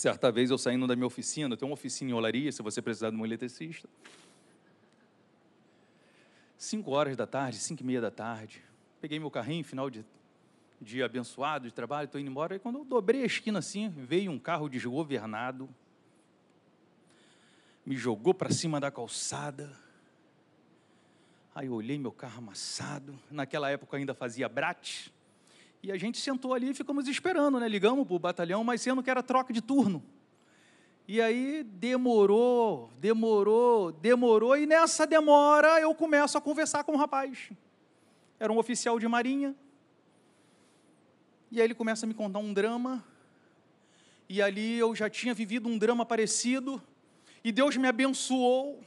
Certa 0.02 0.32
vez 0.32 0.50
eu 0.50 0.58
saindo 0.58 0.88
da 0.88 0.96
minha 0.96 1.06
oficina, 1.06 1.56
tenho 1.56 1.70
uma 1.70 1.76
oficina 1.76 2.10
em 2.10 2.14
olaria, 2.16 2.52
se 2.52 2.64
você 2.64 2.82
precisar 2.82 3.12
de 3.12 3.16
um 3.16 3.24
eletricista. 3.24 3.88
Cinco 6.58 6.90
horas 6.90 7.16
da 7.16 7.28
tarde, 7.28 7.60
cinco 7.60 7.84
e 7.84 7.86
meia 7.86 8.02
da 8.02 8.10
tarde. 8.10 8.64
Peguei 9.00 9.20
meu 9.20 9.30
carrinho, 9.30 9.64
final 9.64 9.92
de 9.92 10.04
dia 10.82 11.06
abençoado 11.06 11.68
de 11.68 11.72
trabalho, 11.72 12.06
estou 12.06 12.20
indo 12.20 12.32
embora. 12.32 12.56
E 12.56 12.60
quando 12.60 12.80
eu 12.80 12.84
dobrei 12.84 13.22
a 13.22 13.26
esquina 13.28 13.60
assim, 13.60 13.90
veio 13.90 14.32
um 14.32 14.40
carro 14.40 14.68
desgovernado, 14.68 15.70
me 17.86 17.96
jogou 17.96 18.34
para 18.34 18.50
cima 18.50 18.80
da 18.80 18.90
calçada. 18.90 19.72
Aí 21.54 21.68
eu 21.68 21.74
olhei 21.74 22.00
meu 22.00 22.12
carro 22.12 22.40
amassado. 22.40 23.20
Naquela 23.30 23.70
época 23.70 23.98
ainda 23.98 24.16
fazia 24.16 24.50
brate. 24.50 25.14
E 25.84 25.92
a 25.92 25.98
gente 25.98 26.20
sentou 26.20 26.54
ali 26.54 26.70
e 26.70 26.74
ficamos 26.74 27.08
esperando, 27.08 27.60
né? 27.60 27.68
Ligamos 27.68 28.06
para 28.06 28.16
o 28.16 28.20
batalhão, 28.20 28.64
mas 28.64 28.82
sendo 28.82 29.02
que 29.02 29.10
era 29.10 29.24
troca 29.24 29.52
de 29.52 29.62
turno. 29.62 30.04
E 31.08 31.20
aí 31.20 31.64
demorou, 31.64 32.90
demorou, 33.00 33.92
demorou, 33.92 34.56
e 34.56 34.66
nessa 34.66 35.06
demora 35.06 35.82
eu 35.82 35.94
começo 35.96 36.38
a 36.38 36.42
conversar 36.42 36.84
com 36.84 36.94
o 36.94 36.98
rapaz. 36.98 37.50
Era 38.40 38.54
um 38.54 38.58
oficial 38.58 39.00
de 39.00 39.08
marinha, 39.08 39.56
e 41.52 41.60
aí 41.60 41.68
ele 41.68 41.76
começa 41.76 42.06
a 42.06 42.08
me 42.08 42.14
contar 42.14 42.40
um 42.40 42.54
drama. 42.54 43.04
E 44.30 44.42
ali 44.42 44.80
eu 44.80 44.96
já 44.96 45.10
tinha 45.10 45.34
vivido 45.34 45.68
um 45.68 45.78
drama 45.78 46.06
parecido. 46.06 46.82
E 47.44 47.52
Deus 47.52 47.76
me 47.76 47.90
abençoou. 47.90 48.82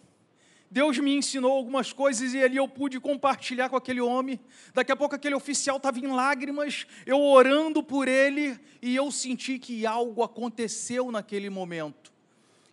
Deus 0.74 0.98
me 0.98 1.14
ensinou 1.14 1.52
algumas 1.52 1.92
coisas 1.92 2.34
e 2.34 2.42
ali 2.42 2.56
eu 2.56 2.66
pude 2.66 2.98
compartilhar 2.98 3.68
com 3.68 3.76
aquele 3.76 4.00
homem. 4.00 4.40
Daqui 4.74 4.90
a 4.90 4.96
pouco 4.96 5.14
aquele 5.14 5.36
oficial 5.36 5.76
estava 5.76 6.00
em 6.00 6.08
lágrimas, 6.08 6.84
eu 7.06 7.20
orando 7.20 7.80
por 7.80 8.08
ele, 8.08 8.58
e 8.82 8.96
eu 8.96 9.08
senti 9.12 9.56
que 9.56 9.86
algo 9.86 10.20
aconteceu 10.20 11.12
naquele 11.12 11.48
momento. 11.48 12.12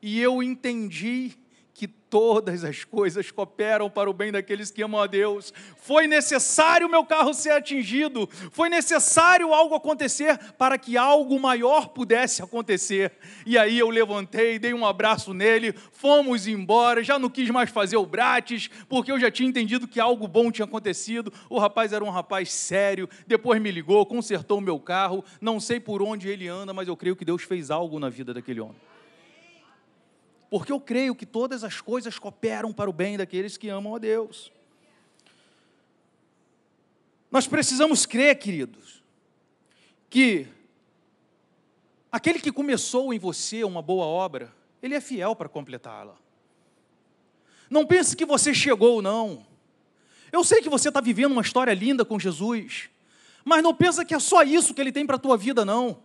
E 0.02 0.20
eu 0.20 0.42
entendi 0.42 1.38
que 1.74 1.88
todas 1.88 2.66
as 2.66 2.84
coisas 2.84 3.32
cooperam 3.32 3.90
para 3.90 4.10
o 4.10 4.14
bem 4.14 4.32
daqueles 4.32 4.70
que 4.70 4.84
amam 4.84 5.02
a 5.02 5.08
Deus. 5.08 5.54
Foi 5.78 6.08
necessário 6.08 6.90
meu 6.90 7.06
carro 7.06 7.34
ser 7.34 7.52
atingido, 7.52 8.30
foi 8.52 8.70
necessário 8.70 9.54
algo 9.54 9.74
acontecer 9.74 10.38
para 10.58 10.78
que 10.78 10.98
algo 10.98 11.40
maior 11.40 11.88
pudesse 11.88 12.44
acontecer. 12.44 13.14
E 13.46 13.58
aí 13.58 13.80
eu 13.80 13.90
levantei, 13.90 14.60
dei 14.60 14.74
um 14.74 14.86
abraço 14.86 15.34
nele, 15.34 15.74
fomos 15.92 16.48
embora, 16.48 17.04
já 17.04 17.18
não 17.18 17.30
quis 17.30 17.50
mais 17.50 17.70
fazer 17.70 17.98
o 17.98 18.06
brates, 18.06 18.70
porque 18.90 19.12
eu 19.12 19.20
já 19.20 19.32
tinha 19.32 19.48
entendido 19.48 19.88
que 19.88 20.00
algo 20.00 20.28
bom 20.28 20.52
tinha 20.52 20.66
acontecido. 20.66 21.32
O 21.50 21.58
rapaz 21.58 21.94
era 21.94 22.04
um 22.04 22.10
rapaz 22.10 22.52
sério, 22.52 23.10
depois 23.26 23.62
me 23.62 23.72
ligou, 23.72 24.06
consertou 24.06 24.58
o 24.58 24.62
meu 24.62 24.80
carro, 24.80 25.24
não 25.40 25.60
sei 25.60 25.80
por 25.80 26.02
onde 26.02 26.28
ele 26.28 26.48
anda, 26.48 26.74
mas 26.74 26.88
eu 26.88 26.98
creio 26.98 27.16
que 27.16 27.26
Deus 27.26 27.44
fez 27.44 27.72
algo 27.72 28.00
na 28.00 28.10
vida 28.10 28.34
daquele 28.34 28.60
homem 28.60 28.91
porque 30.52 30.74
eu 30.74 30.82
creio 30.82 31.16
que 31.16 31.26
todas 31.26 31.64
as 31.64 31.80
coisas 31.80 32.20
cooperam 32.20 32.74
para 32.74 32.90
o 32.90 32.94
bem 32.94 33.18
daqueles 33.18 33.56
que 33.56 33.70
amam 33.70 33.96
a 33.96 33.98
Deus. 33.98 34.52
Nós 37.32 37.48
precisamos 37.48 38.06
crer, 38.06 38.38
queridos, 38.38 39.02
que 40.10 40.46
aquele 42.12 42.38
que 42.38 42.52
começou 42.52 43.14
em 43.14 43.18
você 43.18 43.64
uma 43.64 43.82
boa 43.82 44.06
obra, 44.06 44.54
ele 44.84 44.94
é 44.94 45.00
fiel 45.00 45.38
para 45.38 45.48
completá-la. 45.48 46.18
Não 47.70 47.86
pense 47.86 48.14
que 48.14 48.26
você 48.26 48.54
chegou, 48.54 49.02
não. 49.02 49.46
Eu 50.34 50.44
sei 50.44 50.62
que 50.62 50.68
você 50.68 50.90
está 50.90 51.00
vivendo 51.00 51.32
uma 51.32 51.42
história 51.42 51.74
linda 51.74 52.04
com 52.04 52.20
Jesus, 52.20 52.90
mas 53.46 53.64
não 53.64 53.74
pensa 53.74 54.04
que 54.04 54.14
é 54.14 54.20
só 54.20 54.44
isso 54.44 54.74
que 54.74 54.82
ele 54.82 54.92
tem 54.92 55.06
para 55.06 55.16
a 55.16 55.20
tua 55.20 55.38
vida, 55.38 55.64
não. 55.64 56.04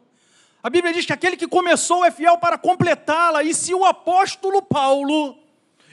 A 0.66 0.68
Bíblia 0.68 0.92
diz 0.92 1.06
que 1.06 1.12
aquele 1.12 1.36
que 1.36 1.46
começou 1.46 2.04
é 2.04 2.10
fiel 2.10 2.38
para 2.38 2.58
completá-la, 2.58 3.44
e 3.44 3.54
se 3.54 3.72
o 3.72 3.84
apóstolo 3.84 4.60
Paulo 4.60 5.38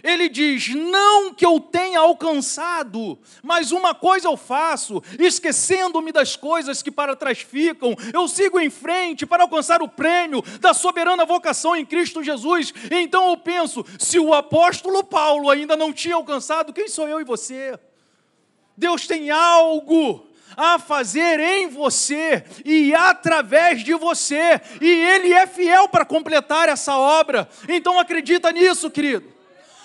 ele 0.01 0.27
diz: 0.27 0.69
Não 0.69 1.31
que 1.31 1.45
eu 1.45 1.59
tenha 1.59 1.99
alcançado, 1.99 3.19
mas 3.43 3.71
uma 3.71 3.93
coisa 3.93 4.27
eu 4.27 4.35
faço, 4.35 4.99
esquecendo-me 5.19 6.11
das 6.11 6.35
coisas 6.35 6.81
que 6.81 6.89
para 6.89 7.15
trás 7.15 7.37
ficam, 7.37 7.95
eu 8.11 8.27
sigo 8.27 8.59
em 8.59 8.71
frente 8.71 9.27
para 9.27 9.43
alcançar 9.43 9.83
o 9.83 9.87
prêmio 9.87 10.43
da 10.59 10.73
soberana 10.73 11.23
vocação 11.23 11.75
em 11.75 11.85
Cristo 11.85 12.23
Jesus. 12.23 12.73
Então 12.89 13.29
eu 13.29 13.37
penso: 13.37 13.85
se 13.99 14.17
o 14.17 14.33
apóstolo 14.33 15.03
Paulo 15.03 15.51
ainda 15.51 15.77
não 15.77 15.93
tinha 15.93 16.15
alcançado, 16.15 16.73
quem 16.73 16.87
sou 16.87 17.07
eu 17.07 17.21
e 17.21 17.23
você? 17.23 17.79
Deus 18.75 19.05
tem 19.05 19.29
algo 19.29 20.32
a 20.55 20.79
fazer 20.79 21.39
em 21.39 21.67
você 21.67 22.43
e 22.63 22.93
através 22.93 23.83
de 23.83 23.93
você, 23.93 24.61
e 24.81 24.87
Ele 24.87 25.33
é 25.33 25.47
fiel 25.47 25.87
para 25.87 26.05
completar 26.05 26.69
essa 26.69 26.97
obra. 26.97 27.47
Então 27.67 27.99
acredita 27.99 28.51
nisso, 28.51 28.89
querido. 28.89 29.31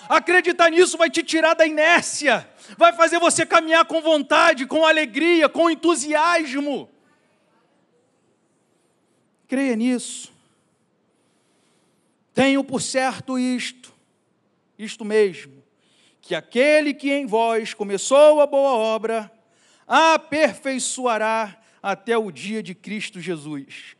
Acreditar 0.07 0.71
nisso 0.71 0.97
vai 0.97 1.09
te 1.09 1.21
tirar 1.21 1.53
da 1.53 1.67
inércia, 1.67 2.49
vai 2.77 2.91
fazer 2.93 3.19
você 3.19 3.45
caminhar 3.45 3.85
com 3.85 4.01
vontade, 4.01 4.65
com 4.65 4.85
alegria, 4.85 5.47
com 5.47 5.69
entusiasmo. 5.69 6.89
Creia 9.47 9.75
nisso. 9.75 10.31
Tenho 12.33 12.63
por 12.63 12.81
certo 12.81 13.37
isto, 13.37 13.93
isto 14.77 15.03
mesmo, 15.03 15.63
que 16.21 16.33
aquele 16.33 16.93
que 16.93 17.11
em 17.11 17.25
vós 17.25 17.73
começou 17.73 18.39
a 18.39 18.47
boa 18.47 18.71
obra, 18.71 19.31
aperfeiçoará 19.89 21.59
até 21.81 22.15
o 22.15 22.31
dia 22.31 22.61
de 22.61 22.75
Cristo 22.75 23.19
Jesus. 23.19 23.95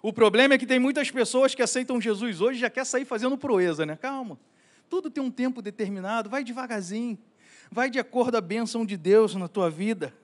O 0.00 0.12
problema 0.12 0.54
é 0.54 0.58
que 0.58 0.66
tem 0.66 0.78
muitas 0.78 1.10
pessoas 1.10 1.54
que 1.54 1.62
aceitam 1.62 2.00
Jesus 2.00 2.40
hoje 2.40 2.58
e 2.58 2.60
já 2.60 2.70
quer 2.70 2.86
sair 2.86 3.04
fazendo 3.04 3.36
proeza, 3.36 3.84
né? 3.84 3.96
Calma. 3.96 4.38
Tudo 4.88 5.10
tem 5.10 5.22
um 5.22 5.30
tempo 5.30 5.60
determinado, 5.60 6.30
vai 6.30 6.44
devagarzinho, 6.44 7.18
vai 7.70 7.90
de 7.90 7.98
acordo 7.98 8.36
a 8.36 8.40
bênção 8.40 8.86
de 8.86 8.96
Deus 8.96 9.34
na 9.34 9.48
tua 9.48 9.68
vida, 9.68 10.14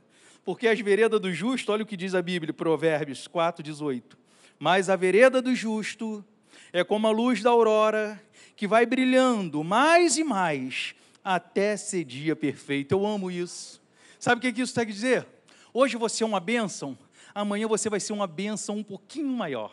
porque 0.44 0.68
as 0.68 0.78
veredas 0.78 1.20
do 1.20 1.32
justo, 1.32 1.72
olha 1.72 1.82
o 1.82 1.86
que 1.86 1.96
diz 1.96 2.14
a 2.14 2.22
Bíblia, 2.22 2.52
Provérbios 2.52 3.26
4, 3.26 3.62
18. 3.62 4.16
Mas 4.58 4.88
a 4.88 4.96
vereda 4.96 5.42
do 5.42 5.54
justo 5.54 6.24
é 6.72 6.84
como 6.84 7.06
a 7.06 7.10
luz 7.10 7.42
da 7.42 7.50
aurora, 7.50 8.22
que 8.54 8.66
vai 8.66 8.84
brilhando 8.84 9.64
mais 9.64 10.16
e 10.16 10.24
mais 10.24 10.94
até 11.24 11.76
ser 11.76 12.04
dia 12.04 12.36
perfeito. 12.36 12.92
Eu 12.92 13.06
amo 13.06 13.30
isso. 13.30 13.80
Sabe 14.18 14.38
o 14.48 14.52
que 14.52 14.60
isso 14.60 14.74
quer 14.74 14.86
dizer? 14.86 15.26
Hoje 15.72 15.96
você 15.96 16.24
é 16.24 16.26
uma 16.26 16.40
bênção, 16.40 16.98
amanhã 17.34 17.68
você 17.68 17.88
vai 17.88 18.00
ser 18.00 18.12
uma 18.12 18.26
bênção 18.26 18.76
um 18.76 18.82
pouquinho 18.82 19.28
maior 19.28 19.72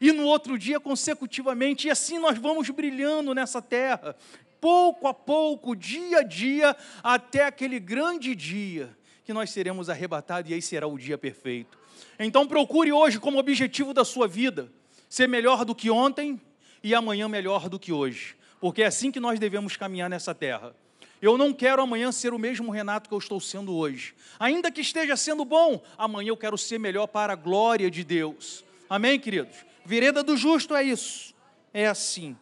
e 0.00 0.12
no 0.12 0.24
outro 0.24 0.58
dia 0.58 0.78
consecutivamente, 0.78 1.88
e 1.88 1.90
assim 1.90 2.18
nós 2.18 2.38
vamos 2.38 2.68
brilhando 2.70 3.34
nessa 3.34 3.62
terra, 3.62 4.14
pouco 4.60 5.06
a 5.06 5.14
pouco, 5.14 5.74
dia 5.74 6.18
a 6.18 6.22
dia, 6.22 6.76
até 7.02 7.44
aquele 7.44 7.80
grande 7.80 8.34
dia 8.34 8.96
que 9.24 9.32
nós 9.32 9.50
seremos 9.50 9.88
arrebatados 9.88 10.50
e 10.50 10.54
aí 10.54 10.62
será 10.62 10.86
o 10.86 10.98
dia 10.98 11.16
perfeito. 11.16 11.78
Então 12.18 12.46
procure 12.46 12.92
hoje 12.92 13.18
como 13.18 13.38
objetivo 13.38 13.94
da 13.94 14.04
sua 14.04 14.28
vida 14.28 14.70
ser 15.08 15.26
melhor 15.26 15.64
do 15.64 15.74
que 15.74 15.90
ontem 15.90 16.40
e 16.82 16.94
amanhã 16.94 17.28
melhor 17.28 17.68
do 17.68 17.78
que 17.78 17.92
hoje, 17.92 18.36
porque 18.60 18.82
é 18.82 18.86
assim 18.86 19.10
que 19.10 19.20
nós 19.20 19.38
devemos 19.38 19.76
caminhar 19.76 20.10
nessa 20.10 20.34
terra. 20.34 20.74
Eu 21.20 21.36
não 21.36 21.52
quero 21.52 21.82
amanhã 21.82 22.12
ser 22.12 22.32
o 22.32 22.38
mesmo 22.38 22.70
Renato 22.70 23.08
que 23.08 23.14
eu 23.14 23.18
estou 23.18 23.40
sendo 23.40 23.74
hoje. 23.74 24.14
Ainda 24.38 24.70
que 24.70 24.80
esteja 24.80 25.16
sendo 25.16 25.44
bom, 25.44 25.82
amanhã 25.96 26.28
eu 26.28 26.36
quero 26.36 26.56
ser 26.56 26.78
melhor 26.78 27.08
para 27.08 27.32
a 27.32 27.36
glória 27.36 27.90
de 27.90 28.04
Deus. 28.04 28.64
Amém, 28.88 29.18
queridos? 29.18 29.66
Vereda 29.84 30.22
do 30.22 30.36
justo 30.36 30.74
é 30.74 30.82
isso, 30.84 31.34
é 31.72 31.86
assim. 31.86 32.36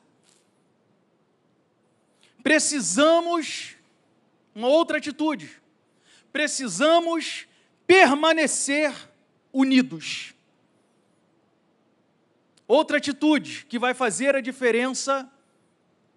Precisamos, 2.43 3.77
uma 4.55 4.69
outra 4.69 4.99
atitude, 4.99 5.61
precisamos 6.33 7.47
permanecer 7.87 8.93
unidos. 9.53 10.35
Outra 12.69 12.99
atitude 12.99 13.65
que 13.69 13.79
vai 13.79 13.95
fazer 13.95 14.35
a 14.37 14.41
diferença 14.41 15.31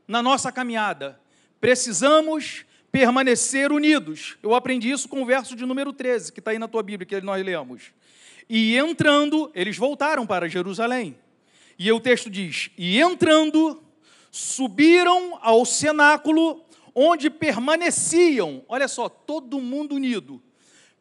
na 0.07 0.21
nossa 0.21 0.51
caminhada. 0.51 1.19
Precisamos 1.59 2.65
permanecer 2.91 3.71
unidos. 3.71 4.37
Eu 4.41 4.53
aprendi 4.55 4.89
isso 4.89 5.07
com 5.07 5.21
o 5.21 5.25
verso 5.25 5.55
de 5.55 5.65
número 5.65 5.93
13, 5.93 6.31
que 6.31 6.39
está 6.39 6.51
aí 6.51 6.59
na 6.59 6.67
tua 6.67 6.81
Bíblia, 6.81 7.05
que 7.05 7.21
nós 7.21 7.43
lemos. 7.43 7.91
E 8.49 8.75
entrando, 8.75 9.51
eles 9.53 9.77
voltaram 9.77 10.25
para 10.25 10.49
Jerusalém. 10.49 11.17
E 11.77 11.91
o 11.91 11.99
texto 11.99 12.29
diz: 12.29 12.71
E 12.77 12.99
entrando, 12.99 13.81
subiram 14.31 15.37
ao 15.41 15.65
cenáculo, 15.65 16.63
onde 16.95 17.29
permaneciam, 17.29 18.63
olha 18.67 18.87
só, 18.87 19.07
todo 19.07 19.61
mundo 19.61 19.95
unido: 19.95 20.41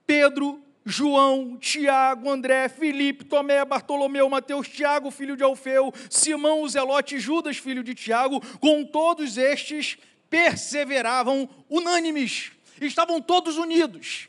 Pedro, 0.07 0.63
João, 0.85 1.57
Tiago, 1.57 2.31
André, 2.31 2.69
Filipe, 2.69 3.25
Tomé, 3.25 3.65
Bartolomeu, 3.65 4.29
Mateus, 4.29 4.69
Tiago, 4.69 5.11
filho 5.11 5.37
de 5.37 5.43
Alfeu, 5.43 5.93
Simão, 6.11 6.67
Zelote, 6.69 7.19
Judas, 7.19 7.57
filho 7.57 7.83
de 7.83 7.95
Tiago, 7.95 8.41
com 8.59 8.85
todos 8.85 9.37
estes 9.37 9.99
perseveravam 10.31 11.49
unânimes, 11.69 12.53
estavam 12.81 13.21
todos 13.21 13.57
unidos. 13.57 14.29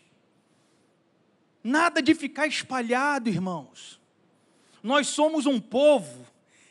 Nada 1.63 2.01
de 2.01 2.15
ficar 2.15 2.47
espalhado, 2.47 3.29
irmãos. 3.29 3.99
Nós 4.81 5.07
somos 5.07 5.45
um 5.45 5.59
povo 5.59 6.25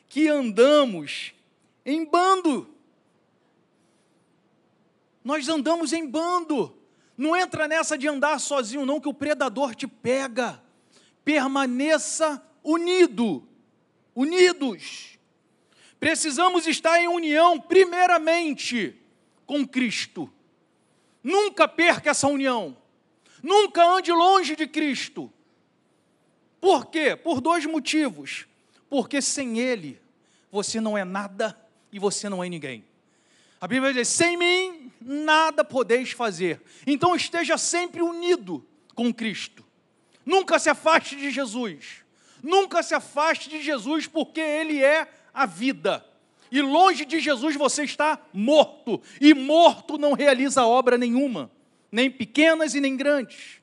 que 0.08 0.28
andamos 0.28 1.34
em 1.84 2.04
bando. 2.04 2.74
Nós 5.22 5.48
andamos 5.48 5.92
em 5.92 6.06
bando. 6.06 6.74
Não 7.16 7.36
entra 7.36 7.68
nessa 7.68 7.98
de 7.98 8.08
andar 8.08 8.38
sozinho, 8.38 8.86
não, 8.86 9.00
que 9.00 9.08
o 9.08 9.14
predador 9.14 9.74
te 9.74 9.86
pega. 9.86 10.62
Permaneça 11.24 12.42
unido, 12.64 13.46
unidos. 14.14 15.18
Precisamos 16.00 16.66
estar 16.66 16.98
em 17.00 17.08
união, 17.08 17.60
primeiramente, 17.60 18.98
com 19.48 19.66
Cristo. 19.66 20.30
Nunca 21.24 21.66
perca 21.66 22.10
essa 22.10 22.28
união. 22.28 22.76
Nunca 23.42 23.82
ande 23.82 24.12
longe 24.12 24.54
de 24.54 24.66
Cristo. 24.66 25.32
Por 26.60 26.86
quê? 26.86 27.16
Por 27.16 27.40
dois 27.40 27.64
motivos. 27.64 28.46
Porque 28.90 29.22
sem 29.22 29.58
Ele, 29.58 30.00
você 30.52 30.80
não 30.80 30.98
é 30.98 31.04
nada 31.04 31.58
e 31.90 31.98
você 31.98 32.28
não 32.28 32.44
é 32.44 32.48
ninguém. 32.48 32.84
A 33.58 33.66
Bíblia 33.66 33.92
diz: 33.92 34.08
sem 34.08 34.36
mim, 34.36 34.92
nada 35.00 35.64
podeis 35.64 36.12
fazer. 36.12 36.60
Então 36.86 37.16
esteja 37.16 37.56
sempre 37.56 38.02
unido 38.02 38.64
com 38.94 39.12
Cristo. 39.12 39.64
Nunca 40.26 40.58
se 40.58 40.68
afaste 40.68 41.16
de 41.16 41.30
Jesus. 41.30 42.04
Nunca 42.42 42.82
se 42.82 42.94
afaste 42.94 43.48
de 43.48 43.62
Jesus, 43.62 44.06
porque 44.06 44.40
Ele 44.40 44.84
é 44.84 45.10
a 45.32 45.46
vida. 45.46 46.04
E 46.50 46.62
longe 46.62 47.04
de 47.04 47.20
Jesus 47.20 47.56
você 47.56 47.84
está 47.84 48.20
morto. 48.32 49.00
E 49.20 49.34
morto 49.34 49.98
não 49.98 50.12
realiza 50.12 50.64
obra 50.64 50.96
nenhuma 50.96 51.50
nem 51.90 52.10
pequenas 52.10 52.74
e 52.74 52.80
nem 52.80 52.96
grandes. 52.96 53.60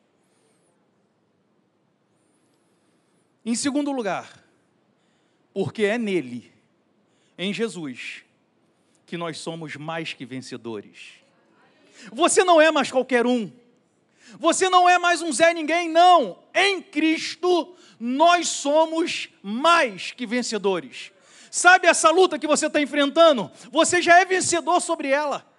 Em 3.45 3.53
segundo 3.53 3.91
lugar, 3.91 4.43
porque 5.53 5.83
é 5.83 5.97
nele, 5.97 6.51
em 7.37 7.53
Jesus, 7.53 8.23
que 9.05 9.17
nós 9.17 9.37
somos 9.37 9.75
mais 9.75 10.13
que 10.13 10.25
vencedores. 10.25 11.13
Você 12.11 12.43
não 12.43 12.59
é 12.59 12.71
mais 12.71 12.91
qualquer 12.91 13.27
um. 13.27 13.51
Você 14.39 14.67
não 14.67 14.89
é 14.89 14.97
mais 14.97 15.21
um 15.21 15.31
Zé 15.31 15.53
Ninguém, 15.53 15.87
não. 15.87 16.39
Em 16.53 16.81
Cristo, 16.81 17.75
nós 17.99 18.47
somos 18.47 19.29
mais 19.43 20.11
que 20.11 20.25
vencedores. 20.25 21.11
Sabe 21.55 21.87
essa 21.87 22.09
luta 22.09 22.37
que 22.37 22.47
você 22.47 22.67
está 22.67 22.81
enfrentando? 22.81 23.49
Você 23.71 24.01
já 24.01 24.19
é 24.19 24.25
vencedor 24.25 24.81
sobre 24.81 25.07
ela. 25.07 25.49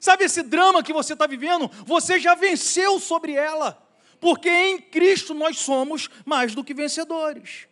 Sabe 0.00 0.24
esse 0.24 0.42
drama 0.42 0.82
que 0.82 0.92
você 0.92 1.12
está 1.12 1.24
vivendo? 1.24 1.70
Você 1.86 2.18
já 2.18 2.34
venceu 2.34 2.98
sobre 2.98 3.34
ela, 3.34 3.80
porque 4.18 4.50
em 4.50 4.80
Cristo 4.80 5.32
nós 5.32 5.58
somos 5.58 6.10
mais 6.24 6.52
do 6.52 6.64
que 6.64 6.74
vencedores. 6.74 7.68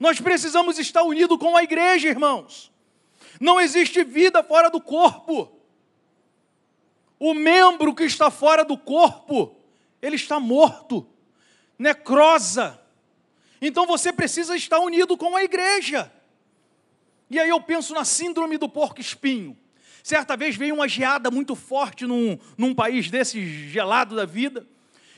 Nós 0.00 0.18
precisamos 0.18 0.78
estar 0.78 1.02
unidos 1.02 1.36
com 1.36 1.54
a 1.54 1.62
igreja, 1.62 2.08
irmãos. 2.08 2.72
Não 3.38 3.60
existe 3.60 4.02
vida 4.02 4.42
fora 4.42 4.70
do 4.70 4.80
corpo. 4.80 5.60
O 7.18 7.34
membro 7.34 7.94
que 7.94 8.04
está 8.04 8.30
fora 8.30 8.64
do 8.64 8.78
corpo, 8.78 9.54
ele 10.00 10.16
está 10.16 10.40
morto, 10.40 11.06
necrosa. 11.78 12.80
Então 13.60 13.86
você 13.86 14.10
precisa 14.10 14.56
estar 14.56 14.78
unido 14.78 15.18
com 15.18 15.36
a 15.36 15.44
igreja. 15.44 16.10
E 17.28 17.38
aí 17.38 17.48
eu 17.48 17.60
penso 17.60 17.94
na 17.94 18.04
síndrome 18.04 18.56
do 18.56 18.68
porco 18.68 19.00
espinho. 19.00 19.56
Certa 20.02 20.36
vez 20.36 20.54
veio 20.54 20.74
uma 20.74 20.86
geada 20.86 21.30
muito 21.30 21.56
forte 21.56 22.06
num, 22.06 22.38
num 22.56 22.74
país 22.74 23.10
desse 23.10 23.44
gelado 23.68 24.14
da 24.14 24.24
vida. 24.24 24.66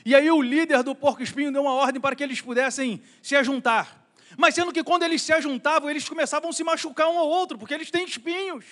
E 0.03 0.15
aí 0.15 0.29
o 0.31 0.41
líder 0.41 0.81
do 0.81 0.95
porco 0.95 1.21
espinho 1.21 1.51
deu 1.51 1.61
uma 1.61 1.73
ordem 1.73 2.01
para 2.01 2.15
que 2.15 2.23
eles 2.23 2.41
pudessem 2.41 3.01
se 3.21 3.35
ajuntar. 3.35 4.07
Mas 4.37 4.55
sendo 4.55 4.71
que 4.71 4.83
quando 4.83 5.03
eles 5.03 5.21
se 5.21 5.33
ajuntavam, 5.33 5.89
eles 5.89 6.07
começavam 6.07 6.49
a 6.49 6.53
se 6.53 6.63
machucar 6.63 7.09
um 7.09 7.19
ao 7.19 7.27
outro, 7.27 7.57
porque 7.57 7.73
eles 7.73 7.91
têm 7.91 8.05
espinhos. 8.05 8.65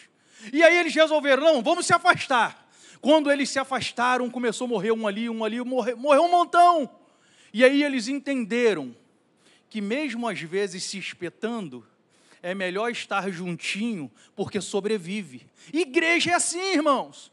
E 0.52 0.64
aí 0.64 0.78
eles 0.78 0.96
resolveram, 0.96 1.44
não, 1.44 1.62
vamos 1.62 1.86
se 1.86 1.94
afastar. 1.94 2.68
Quando 3.02 3.32
eles 3.32 3.50
se 3.50 3.60
afastaram, 3.60 4.30
começou 4.30 4.66
a 4.66 4.70
morrer 4.70 4.92
um 4.92 5.06
ali, 5.06 5.30
um 5.30 5.44
ali, 5.44 5.60
morreu, 5.62 5.98
morreu 5.98 6.24
um 6.24 6.32
montão. 6.32 6.90
E 7.54 7.64
aí 7.64 7.84
eles 7.84 8.08
entenderam 8.08 8.96
que 9.70 9.82
mesmo 9.82 10.28
às 10.28 10.40
vezes 10.40 10.84
se 10.84 10.98
espetando, 10.98 11.86
é 12.48 12.56
melhor 12.56 12.90
estar 12.90 13.30
juntinho, 13.30 14.10
porque 14.34 14.62
sobrevive. 14.62 15.46
Igreja 15.74 16.32
é 16.32 16.34
assim, 16.34 16.76
irmãos. 16.76 17.30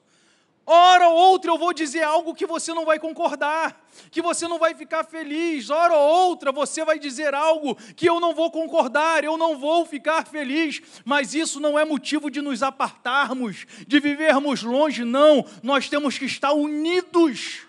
Hora 0.66 1.08
ou 1.08 1.14
outra 1.14 1.52
eu 1.52 1.58
vou 1.58 1.72
dizer 1.72 2.02
algo 2.02 2.34
que 2.34 2.44
você 2.44 2.74
não 2.74 2.84
vai 2.84 2.98
concordar, 2.98 3.86
que 4.10 4.20
você 4.20 4.48
não 4.48 4.58
vai 4.58 4.74
ficar 4.74 5.04
feliz. 5.04 5.70
Hora 5.70 5.94
ou 5.94 6.30
outra 6.30 6.50
você 6.50 6.84
vai 6.84 6.98
dizer 6.98 7.32
algo 7.32 7.76
que 7.94 8.08
eu 8.08 8.18
não 8.18 8.34
vou 8.34 8.50
concordar, 8.50 9.22
eu 9.22 9.36
não 9.36 9.56
vou 9.56 9.86
ficar 9.86 10.26
feliz. 10.26 10.82
Mas 11.04 11.32
isso 11.32 11.60
não 11.60 11.78
é 11.78 11.84
motivo 11.84 12.28
de 12.28 12.40
nos 12.40 12.60
apartarmos, 12.60 13.66
de 13.86 14.00
vivermos 14.00 14.64
longe, 14.64 15.04
não. 15.04 15.46
Nós 15.62 15.88
temos 15.88 16.18
que 16.18 16.24
estar 16.24 16.54
unidos. 16.54 17.63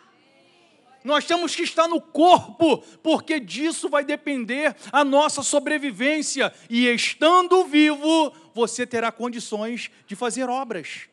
Nós 1.05 1.23
temos 1.23 1.55
que 1.55 1.63
estar 1.63 1.87
no 1.87 2.01
corpo, 2.01 2.79
porque 3.01 3.39
disso 3.39 3.87
vai 3.87 4.03
depender 4.03 4.75
a 4.91 5.05
nossa 5.05 5.41
sobrevivência. 5.41 6.53
E 6.69 6.87
estando 6.87 7.63
vivo, 7.63 8.33
você 8.53 8.85
terá 8.85 9.11
condições 9.11 9.89
de 10.05 10.15
fazer 10.15 10.49
obras 10.49 11.07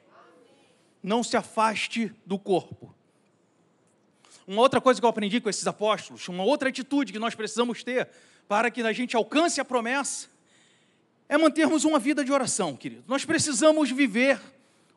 não 1.03 1.23
se 1.23 1.37
afaste 1.37 2.15
do 2.25 2.39
corpo. 2.39 2.95
Uma 4.47 4.63
outra 4.63 4.81
coisa 4.81 5.01
que 5.01 5.05
eu 5.05 5.11
aprendi 5.11 5.41
com 5.41 5.51
esses 5.51 5.67
apóstolos, 5.67 6.29
uma 6.29 6.45
outra 6.45 6.69
atitude 6.69 7.13
que 7.13 7.19
nós 7.19 7.35
precisamos 7.35 7.83
ter 7.83 8.09
para 8.47 8.71
que 8.71 8.83
a 8.83 8.93
gente 8.93 9.17
alcance 9.17 9.61
a 9.61 9.65
promessa, 9.65 10.29
é 11.29 11.39
mantermos 11.39 11.85
uma 11.85 11.99
vida 11.99 12.25
de 12.25 12.33
oração, 12.33 12.77
querido. 12.77 13.05
Nós 13.09 13.25
precisamos 13.25 13.91
viver 13.91 14.41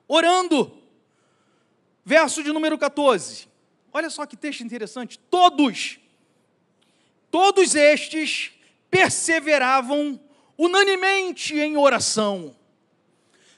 orando. 0.08 0.78
Verso 2.04 2.44
de 2.44 2.52
número 2.52 2.78
14. 2.78 3.48
Olha 3.96 4.10
só 4.10 4.26
que 4.26 4.36
texto 4.36 4.62
interessante. 4.62 5.18
Todos, 5.18 5.98
todos 7.32 7.74
estes 7.74 8.52
perseveravam 8.92 10.20
unanimemente 10.58 11.58
em 11.58 11.78
oração 11.78 12.56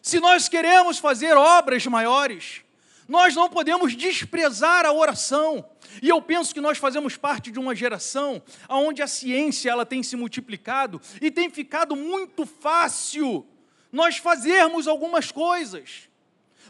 se 0.07 0.21
nós 0.21 0.47
queremos 0.47 0.99
fazer 0.99 1.35
obras 1.35 1.85
maiores, 1.85 2.61
nós 3.09 3.35
não 3.35 3.49
podemos 3.49 3.93
desprezar 3.93 4.85
a 4.85 4.93
oração. 4.93 5.69
E 6.01 6.07
eu 6.07 6.21
penso 6.21 6.53
que 6.53 6.61
nós 6.61 6.77
fazemos 6.77 7.17
parte 7.17 7.51
de 7.51 7.59
uma 7.59 7.75
geração 7.75 8.41
onde 8.69 9.01
a 9.01 9.07
ciência 9.07 9.69
ela 9.69 9.85
tem 9.85 10.01
se 10.01 10.15
multiplicado 10.15 11.01
e 11.21 11.29
tem 11.29 11.49
ficado 11.49 11.93
muito 11.93 12.45
fácil 12.45 13.45
nós 13.91 14.15
fazermos 14.15 14.87
algumas 14.87 15.29
coisas. 15.29 16.07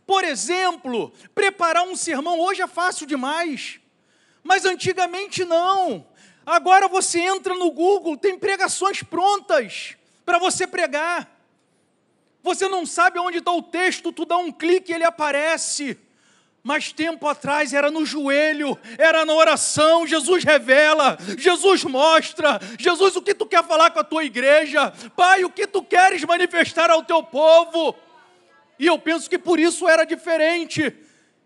Por 0.08 0.24
exemplo, 0.24 1.12
preparar 1.36 1.84
um 1.84 1.96
sermão 1.96 2.40
hoje 2.40 2.62
é 2.62 2.68
fácil 2.68 3.06
demais, 3.06 3.82
mas 4.42 4.64
antigamente 4.64 5.44
não. 5.44 6.08
Agora 6.46 6.88
você 6.88 7.20
entra 7.20 7.54
no 7.54 7.70
Google, 7.70 8.16
tem 8.16 8.40
pregações 8.40 9.04
prontas 9.04 9.98
para 10.26 10.40
você 10.40 10.66
pregar. 10.66 11.30
Você 12.42 12.70
não 12.70 12.86
sabe 12.86 13.20
onde 13.20 13.40
está 13.40 13.52
o 13.52 13.62
texto, 13.62 14.14
tu 14.14 14.24
dá 14.24 14.38
um 14.38 14.50
clique 14.50 14.94
e 14.94 14.96
ele 14.96 15.04
aparece. 15.04 16.00
Mas 16.64 16.94
tempo 16.94 17.28
atrás 17.28 17.74
era 17.74 17.92
no 17.92 18.06
joelho, 18.06 18.80
era 18.98 19.26
na 19.26 19.34
oração. 19.34 20.08
Jesus 20.08 20.46
revela, 20.46 21.18
Jesus 21.38 21.84
mostra. 21.84 22.62
Jesus, 22.80 23.18
o 23.18 23.22
que 23.22 23.34
tu 23.34 23.46
quer 23.46 23.64
falar 23.66 23.92
com 23.92 24.00
a 24.00 24.04
tua 24.04 24.24
igreja? 24.24 24.94
Pai, 25.18 25.44
o 25.44 25.50
que 25.50 25.68
tu 25.68 25.84
queres 25.84 26.24
manifestar 26.24 26.90
ao 26.90 27.04
teu 27.04 27.22
povo? 27.22 27.94
E 28.80 28.86
eu 28.86 29.00
penso 29.00 29.30
que 29.30 29.38
por 29.38 29.60
isso 29.60 29.88
era 29.88 30.06
diferente. 30.06 30.94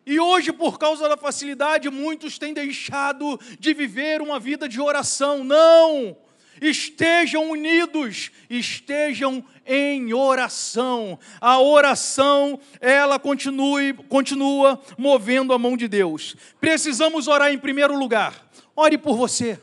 E 0.05 0.19
hoje, 0.19 0.51
por 0.51 0.79
causa 0.79 1.07
da 1.07 1.15
facilidade, 1.15 1.89
muitos 1.89 2.37
têm 2.37 2.53
deixado 2.53 3.39
de 3.59 3.73
viver 3.73 4.21
uma 4.21 4.39
vida 4.39 4.67
de 4.67 4.81
oração. 4.81 5.43
Não! 5.43 6.17
estejam 6.61 7.49
unidos, 7.49 8.29
estejam 8.47 9.43
em 9.65 10.13
oração. 10.13 11.17
A 11.39 11.59
oração, 11.59 12.59
ela 12.79 13.17
continue, 13.17 13.93
continua 13.93 14.79
movendo 14.95 15.53
a 15.53 15.59
mão 15.59 15.75
de 15.75 15.87
Deus. 15.87 16.35
Precisamos 16.59 17.27
orar 17.27 17.51
em 17.51 17.57
primeiro 17.57 17.97
lugar. 17.97 18.47
Ore 18.75 18.97
por 18.97 19.17
você. 19.17 19.59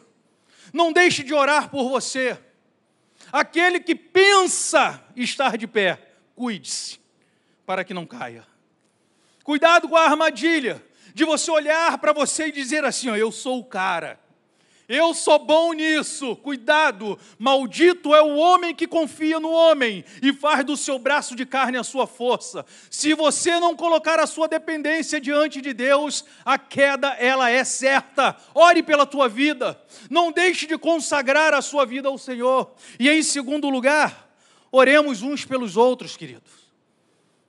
Não 0.73 0.93
deixe 0.93 1.23
de 1.23 1.33
orar 1.33 1.71
por 1.71 1.89
você. 1.89 2.37
Aquele 3.31 3.79
que 3.79 3.95
pensa 3.95 5.01
estar 5.15 5.57
de 5.57 5.69
pé, 5.69 6.01
cuide-se 6.35 6.99
para 7.69 7.85
que 7.85 7.93
não 7.93 8.07
caia. 8.07 8.47
Cuidado 9.45 9.91
com 9.91 9.97
a 9.97 10.05
armadilha 10.05 10.83
de 11.13 11.23
você 11.23 11.51
olhar 11.51 11.99
para 11.99 12.15
você 12.15 12.47
e 12.47 12.53
dizer 12.53 12.83
assim: 12.83 13.11
ó, 13.11 13.15
eu 13.15 13.31
sou 13.31 13.59
o 13.59 13.65
cara. 13.65 14.19
Eu 14.89 15.13
sou 15.13 15.39
bom 15.39 15.75
nisso, 15.75 16.35
cuidado. 16.37 17.19
Maldito 17.39 18.15
é 18.15 18.23
o 18.23 18.37
homem 18.37 18.75
que 18.75 18.87
confia 18.87 19.39
no 19.39 19.51
homem 19.51 20.03
e 20.23 20.33
faz 20.33 20.65
do 20.65 20.79
seu 20.79 20.99
braço 20.99 21.37
de 21.37 21.45
carne 21.45 21.77
a 21.77 21.85
sua 21.85 22.07
força. 22.07 22.65
Se 22.91 23.13
você 23.13 23.61
não 23.61 23.77
colocar 23.77 24.19
a 24.19 24.27
sua 24.27 24.49
dependência 24.49 25.21
diante 25.21 25.61
de 25.61 25.75
Deus, 25.75 26.25
a 26.47 26.57
queda 26.57 27.09
ela 27.19 27.51
é 27.51 27.65
certa. 27.65 28.35
Ore 28.55 28.83
pela 28.83 29.05
tua 29.05 29.29
vida. 29.29 29.79
Não 30.09 30.33
deixe 30.33 30.67
de 30.67 30.79
consagrar 30.79 31.53
a 31.53 31.61
sua 31.61 31.85
vida 31.85 32.09
ao 32.09 32.17
Senhor. 32.17 32.73
E 32.99 33.11
em 33.11 33.23
segundo 33.23 33.69
lugar, 33.69 34.27
oremos 34.73 35.21
uns 35.21 35.45
pelos 35.45 35.77
outros, 35.77 36.17
queridos. 36.17 36.58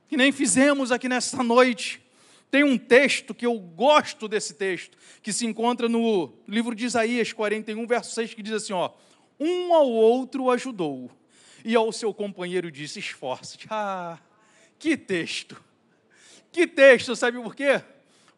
Que 0.10 0.18
nem 0.18 0.32
fizemos 0.32 0.92
aqui 0.92 1.08
nesta 1.08 1.44
noite. 1.44 2.02
Tem 2.50 2.64
um 2.64 2.80
texto 2.80 3.36
que 3.36 3.46
eu 3.46 3.58
gosto 3.60 4.28
desse 4.28 4.56
texto, 4.56 4.98
que 5.22 5.32
se 5.32 5.46
encontra 5.46 5.88
no 5.88 6.34
livro 6.48 6.74
de 6.74 6.86
Isaías 6.86 7.32
41, 7.32 7.86
verso 7.86 8.16
6, 8.16 8.34
que 8.34 8.42
diz 8.42 8.54
assim: 8.54 8.74
ó, 8.74 8.90
um 9.40 9.72
ao 9.74 9.88
outro 9.88 10.50
ajudou, 10.50 11.12
e 11.64 11.76
ao 11.76 11.92
seu 11.92 12.12
companheiro 12.12 12.72
disse: 12.72 12.98
esforça-te. 12.98 13.68
Ah, 13.70 14.18
que 14.80 14.98
texto! 14.98 15.64
Que 16.52 16.66
texto, 16.66 17.16
sabe 17.16 17.40
por 17.40 17.56
quê? 17.56 17.84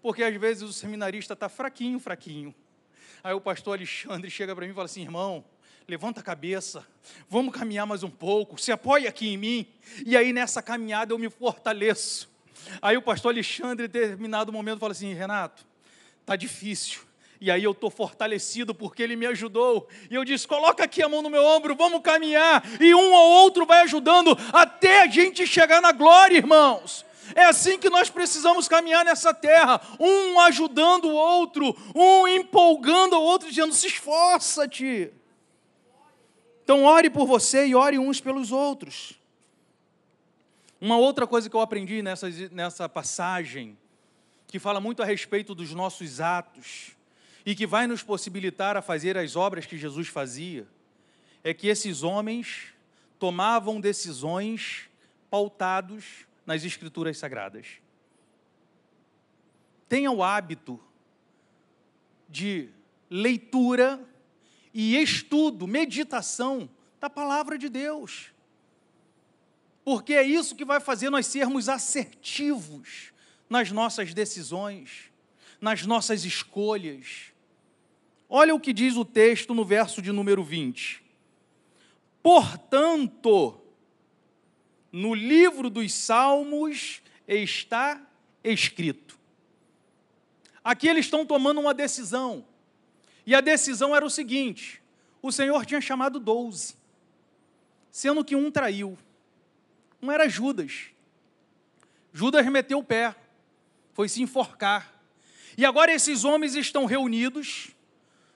Porque 0.01 0.23
às 0.23 0.35
vezes 0.35 0.63
o 0.63 0.73
seminarista 0.73 1.33
está 1.33 1.47
fraquinho, 1.47 1.97
fraquinho. 1.97 2.53
Aí 3.23 3.33
o 3.33 3.39
pastor 3.39 3.77
Alexandre 3.77 4.29
chega 4.29 4.53
para 4.53 4.65
mim 4.65 4.71
e 4.71 4.75
fala 4.75 4.85
assim: 4.85 5.03
irmão, 5.03 5.45
levanta 5.91 6.21
a 6.21 6.23
cabeça, 6.23 6.87
vamos 7.29 7.53
caminhar 7.53 7.85
mais 7.85 8.01
um 8.01 8.09
pouco, 8.09 8.57
se 8.57 8.71
apoia 8.71 9.09
aqui 9.09 9.27
em 9.27 9.35
mim, 9.35 9.67
e 10.05 10.15
aí 10.15 10.31
nessa 10.31 10.61
caminhada 10.61 11.13
eu 11.13 11.19
me 11.19 11.29
fortaleço. 11.29 12.31
Aí 12.81 12.95
o 12.95 13.01
pastor 13.01 13.33
Alexandre, 13.33 13.87
em 13.87 13.89
determinado 13.89 14.53
momento, 14.53 14.79
fala 14.79 14.93
assim: 14.93 15.13
Renato, 15.13 15.65
tá 16.25 16.37
difícil. 16.37 17.01
E 17.41 17.51
aí 17.51 17.61
eu 17.61 17.71
estou 17.71 17.91
fortalecido 17.91 18.73
porque 18.73 19.03
ele 19.03 19.17
me 19.17 19.25
ajudou. 19.25 19.89
E 20.09 20.15
eu 20.15 20.23
disse: 20.23 20.47
coloca 20.47 20.85
aqui 20.85 21.03
a 21.03 21.09
mão 21.09 21.21
no 21.21 21.29
meu 21.29 21.43
ombro, 21.43 21.75
vamos 21.75 22.01
caminhar. 22.01 22.63
E 22.79 22.95
um 22.95 23.11
ou 23.11 23.31
outro 23.43 23.65
vai 23.65 23.81
ajudando 23.81 24.37
até 24.53 25.01
a 25.01 25.07
gente 25.07 25.45
chegar 25.45 25.81
na 25.81 25.91
glória, 25.91 26.37
irmãos. 26.37 27.05
É 27.35 27.43
assim 27.43 27.77
que 27.77 27.89
nós 27.89 28.09
precisamos 28.09 28.65
caminhar 28.65 29.03
nessa 29.03 29.33
terra, 29.33 29.81
um 29.99 30.39
ajudando 30.39 31.09
o 31.09 31.13
outro, 31.13 31.75
um 31.93 32.25
empolgando 32.29 33.17
o 33.17 33.21
outro, 33.21 33.49
dizendo: 33.49 33.73
se 33.73 33.87
esforça-te. 33.87 35.11
Então, 36.71 36.85
ore 36.85 37.09
por 37.09 37.27
você 37.27 37.67
e 37.67 37.75
ore 37.75 37.99
uns 37.99 38.21
pelos 38.21 38.49
outros. 38.49 39.19
Uma 40.79 40.95
outra 40.95 41.27
coisa 41.27 41.49
que 41.49 41.55
eu 41.57 41.59
aprendi 41.59 42.01
nessa, 42.01 42.29
nessa 42.49 42.87
passagem, 42.87 43.77
que 44.47 44.57
fala 44.57 44.79
muito 44.79 45.03
a 45.03 45.05
respeito 45.05 45.53
dos 45.53 45.73
nossos 45.73 46.21
atos 46.21 46.95
e 47.45 47.53
que 47.55 47.67
vai 47.67 47.87
nos 47.87 48.03
possibilitar 48.03 48.77
a 48.77 48.81
fazer 48.81 49.17
as 49.17 49.35
obras 49.35 49.65
que 49.65 49.77
Jesus 49.77 50.07
fazia, 50.07 50.65
é 51.43 51.53
que 51.53 51.67
esses 51.67 52.03
homens 52.03 52.73
tomavam 53.19 53.81
decisões 53.81 54.89
pautados 55.29 56.25
nas 56.45 56.63
Escrituras 56.63 57.17
Sagradas. 57.17 57.67
Tenha 59.89 60.09
o 60.09 60.23
hábito 60.23 60.79
de 62.29 62.69
leitura 63.09 63.99
e 64.73 64.97
estudo, 65.01 65.67
meditação 65.67 66.69
da 66.99 67.09
palavra 67.09 67.57
de 67.57 67.69
Deus 67.69 68.31
porque 69.83 70.13
é 70.13 70.23
isso 70.23 70.55
que 70.55 70.65
vai 70.65 70.79
fazer 70.79 71.09
nós 71.09 71.25
sermos 71.25 71.67
assertivos 71.67 73.11
nas 73.49 73.71
nossas 73.71 74.13
decisões, 74.13 75.11
nas 75.59 75.85
nossas 75.85 76.23
escolhas. 76.23 77.33
Olha 78.29 78.53
o 78.53 78.59
que 78.59 78.71
diz 78.73 78.95
o 78.95 79.03
texto 79.03 79.53
no 79.53 79.65
verso 79.65 80.01
de 80.01 80.11
número 80.11 80.43
20. 80.43 81.03
Portanto, 82.21 83.59
no 84.91 85.13
livro 85.13 85.69
dos 85.69 85.93
Salmos 85.93 87.01
está 87.27 88.01
escrito. 88.43 89.19
Aqui 90.63 90.87
eles 90.87 91.05
estão 91.05 91.25
tomando 91.25 91.59
uma 91.59 91.73
decisão. 91.73 92.45
E 93.25 93.35
a 93.35 93.41
decisão 93.41 93.95
era 93.95 94.05
o 94.05 94.09
seguinte: 94.09 94.81
o 95.21 95.31
Senhor 95.31 95.65
tinha 95.65 95.81
chamado 95.81 96.19
doze, 96.19 96.75
sendo 97.89 98.23
que 98.23 98.35
um 98.35 98.51
traiu. 98.51 98.97
Um 100.01 100.11
era 100.11 100.27
Judas. 100.27 100.87
Judas 102.13 102.45
meteu 102.47 102.79
o 102.79 102.83
pé, 102.83 103.15
foi 103.93 104.09
se 104.09 104.21
enforcar. 104.21 104.93
E 105.57 105.65
agora 105.65 105.93
esses 105.93 106.23
homens 106.23 106.55
estão 106.55 106.85
reunidos 106.85 107.71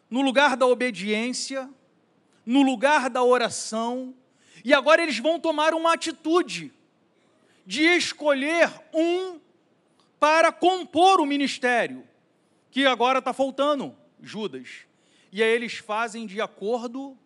no 0.10 0.22
lugar 0.22 0.56
da 0.56 0.66
obediência, 0.66 1.70
no 2.46 2.62
lugar 2.62 3.10
da 3.10 3.24
oração, 3.24 4.14
e 4.64 4.74
agora 4.74 5.02
eles 5.02 5.18
vão 5.18 5.40
tomar 5.40 5.74
uma 5.74 5.94
atitude 5.94 6.72
de 7.66 7.84
escolher 7.84 8.72
um 8.94 9.40
para 10.20 10.52
compor 10.52 11.20
o 11.20 11.26
ministério, 11.26 12.08
que 12.70 12.86
agora 12.86 13.20
está 13.20 13.34
faltando, 13.34 13.96
Judas. 14.22 14.86
E 15.32 15.44
aí 15.44 15.50
eles 15.50 15.76
fazem 15.76 16.26
de 16.26 16.40
acordo 16.42 17.18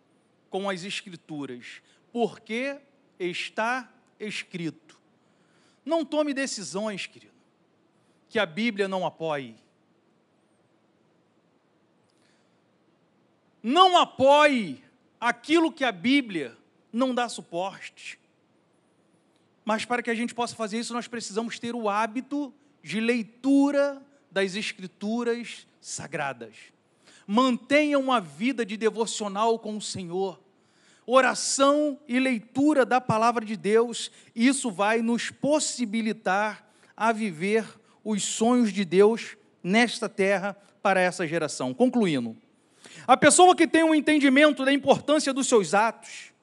com 0.49 0.69
as 0.69 0.83
Escrituras, 0.83 1.81
porque 2.11 2.79
está 3.19 3.91
escrito. 4.19 4.99
Não 5.85 6.03
tome 6.03 6.33
decisões, 6.33 7.05
querido, 7.05 7.33
que 8.27 8.39
a 8.39 8.45
Bíblia 8.45 8.87
não 8.87 9.05
apoie. 9.05 9.55
Não 13.61 13.97
apoie 13.97 14.83
aquilo 15.19 15.71
que 15.71 15.83
a 15.83 15.91
Bíblia 15.91 16.57
não 16.91 17.13
dá 17.13 17.27
suporte. 17.27 18.19
Mas 19.65 19.85
para 19.85 20.01
que 20.01 20.09
a 20.09 20.15
gente 20.15 20.33
possa 20.33 20.55
fazer 20.55 20.79
isso, 20.79 20.93
nós 20.93 21.07
precisamos 21.07 21.59
ter 21.59 21.75
o 21.75 21.89
hábito 21.89 22.53
de 22.81 22.99
leitura 22.99 24.01
das 24.31 24.55
Escrituras 24.55 25.67
sagradas. 25.81 26.55
Mantenha 27.31 27.99
uma 27.99 28.19
vida 28.19 28.65
de 28.65 28.75
devocional 28.75 29.59
com 29.59 29.77
o 29.77 29.81
Senhor. 29.81 30.41
Oração 31.05 31.99
e 32.07 32.19
leitura 32.19 32.83
da 32.83 32.99
palavra 32.99 33.45
de 33.45 33.55
Deus, 33.55 34.09
isso 34.35 34.71
vai 34.71 35.03
nos 35.03 35.29
possibilitar 35.29 36.67
a 36.97 37.11
viver 37.11 37.63
os 38.03 38.23
sonhos 38.23 38.73
de 38.73 38.83
Deus 38.83 39.37
nesta 39.61 40.09
terra 40.09 40.57
para 40.81 41.01
essa 41.01 41.27
geração. 41.27 41.71
Concluindo, 41.71 42.35
a 43.05 43.15
pessoa 43.15 43.55
que 43.55 43.67
tem 43.67 43.83
um 43.83 43.93
entendimento 43.93 44.65
da 44.65 44.73
importância 44.73 45.31
dos 45.31 45.45
seus 45.45 45.75
atos, 45.75 46.33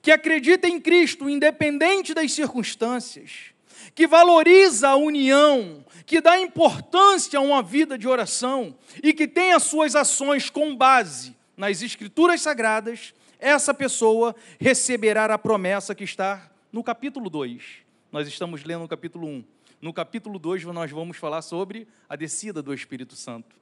que 0.00 0.12
acredita 0.12 0.68
em 0.68 0.80
Cristo 0.80 1.28
independente 1.28 2.14
das 2.14 2.30
circunstâncias, 2.30 3.52
que 3.98 4.06
valoriza 4.06 4.90
a 4.90 4.94
união, 4.96 5.84
que 6.06 6.20
dá 6.20 6.38
importância 6.38 7.36
a 7.36 7.42
uma 7.42 7.60
vida 7.60 7.98
de 7.98 8.06
oração 8.06 8.78
e 9.02 9.12
que 9.12 9.26
tem 9.26 9.52
as 9.52 9.64
suas 9.64 9.96
ações 9.96 10.48
com 10.48 10.76
base 10.76 11.36
nas 11.56 11.82
Escrituras 11.82 12.40
Sagradas, 12.40 13.12
essa 13.40 13.74
pessoa 13.74 14.36
receberá 14.60 15.24
a 15.24 15.36
promessa 15.36 15.96
que 15.96 16.04
está 16.04 16.48
no 16.72 16.84
capítulo 16.84 17.28
2. 17.28 17.78
Nós 18.12 18.28
estamos 18.28 18.62
lendo 18.62 18.82
no 18.82 18.88
capítulo 18.88 19.26
1. 19.26 19.44
No 19.82 19.92
capítulo 19.92 20.38
2, 20.38 20.62
nós 20.66 20.92
vamos 20.92 21.16
falar 21.16 21.42
sobre 21.42 21.88
a 22.08 22.14
descida 22.14 22.62
do 22.62 22.72
Espírito 22.72 23.16
Santo. 23.16 23.56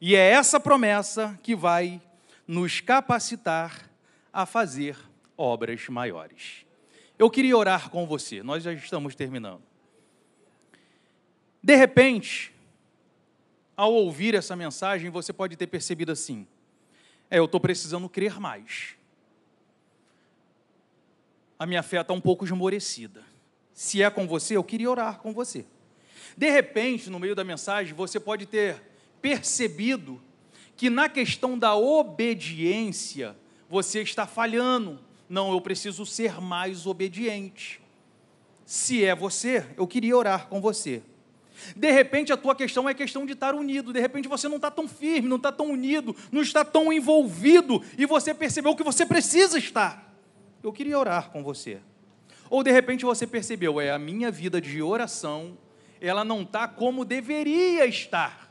E 0.00 0.16
é 0.16 0.30
essa 0.30 0.58
promessa 0.58 1.38
que 1.42 1.54
vai 1.54 2.00
nos 2.48 2.80
capacitar 2.80 3.90
a 4.32 4.46
fazer 4.46 4.96
obras 5.36 5.86
maiores. 5.90 6.64
Eu 7.18 7.30
queria 7.30 7.56
orar 7.56 7.90
com 7.90 8.06
você, 8.06 8.42
nós 8.42 8.62
já 8.62 8.72
estamos 8.72 9.14
terminando. 9.14 9.62
De 11.62 11.76
repente, 11.76 12.52
ao 13.76 13.92
ouvir 13.92 14.34
essa 14.34 14.56
mensagem, 14.56 15.10
você 15.10 15.32
pode 15.32 15.56
ter 15.56 15.66
percebido 15.66 16.12
assim: 16.12 16.46
é, 17.30 17.38
eu 17.38 17.44
estou 17.44 17.60
precisando 17.60 18.08
crer 18.08 18.40
mais. 18.40 18.96
A 21.58 21.66
minha 21.66 21.82
fé 21.82 22.00
está 22.00 22.12
um 22.12 22.20
pouco 22.20 22.44
esmorecida. 22.44 23.22
Se 23.72 24.02
é 24.02 24.10
com 24.10 24.26
você, 24.26 24.56
eu 24.56 24.64
queria 24.64 24.90
orar 24.90 25.18
com 25.18 25.32
você. 25.32 25.64
De 26.36 26.50
repente, 26.50 27.08
no 27.08 27.18
meio 27.18 27.34
da 27.34 27.44
mensagem, 27.44 27.94
você 27.94 28.18
pode 28.18 28.46
ter 28.46 28.82
percebido 29.20 30.20
que 30.76 30.90
na 30.90 31.08
questão 31.08 31.58
da 31.58 31.76
obediência 31.76 33.36
você 33.68 34.02
está 34.02 34.26
falhando. 34.26 34.98
Não, 35.32 35.50
eu 35.50 35.60
preciso 35.60 36.04
ser 36.04 36.40
mais 36.40 36.86
obediente. 36.86 37.80
Se 38.66 39.02
é 39.02 39.14
você, 39.14 39.66
eu 39.78 39.86
queria 39.86 40.14
orar 40.14 40.46
com 40.48 40.60
você. 40.60 41.02
De 41.74 41.90
repente 41.90 42.32
a 42.32 42.36
tua 42.36 42.54
questão 42.54 42.86
é 42.86 42.92
questão 42.92 43.24
de 43.24 43.32
estar 43.32 43.54
unido, 43.54 43.92
de 43.92 44.00
repente 44.00 44.28
você 44.28 44.48
não 44.48 44.56
está 44.56 44.70
tão 44.70 44.86
firme, 44.86 45.28
não 45.28 45.36
está 45.36 45.50
tão 45.50 45.70
unido, 45.70 46.14
não 46.30 46.42
está 46.42 46.64
tão 46.64 46.92
envolvido 46.92 47.82
e 47.96 48.04
você 48.04 48.34
percebeu 48.34 48.76
que 48.76 48.82
você 48.82 49.06
precisa 49.06 49.58
estar. 49.58 50.14
Eu 50.62 50.72
queria 50.72 50.98
orar 50.98 51.30
com 51.30 51.42
você. 51.42 51.80
Ou 52.50 52.62
de 52.62 52.70
repente 52.70 53.04
você 53.04 53.26
percebeu, 53.26 53.80
é 53.80 53.90
a 53.90 53.98
minha 53.98 54.30
vida 54.30 54.60
de 54.60 54.82
oração, 54.82 55.56
ela 56.00 56.24
não 56.24 56.42
está 56.42 56.68
como 56.68 57.04
deveria 57.04 57.86
estar 57.86 58.42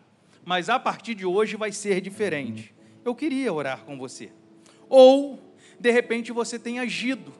mas 0.43 0.69
a 0.69 0.79
partir 0.79 1.15
de 1.15 1.25
hoje 1.25 1.55
vai 1.55 1.71
ser 1.71 2.01
diferente. 2.01 2.73
Eu 3.05 3.15
queria 3.15 3.51
orar 3.53 3.83
com 3.83 3.97
você. 3.97 4.31
Ou, 4.89 5.39
de 5.81 5.91
repente, 5.91 6.31
você 6.31 6.59
tem 6.59 6.79
agido 6.79 7.33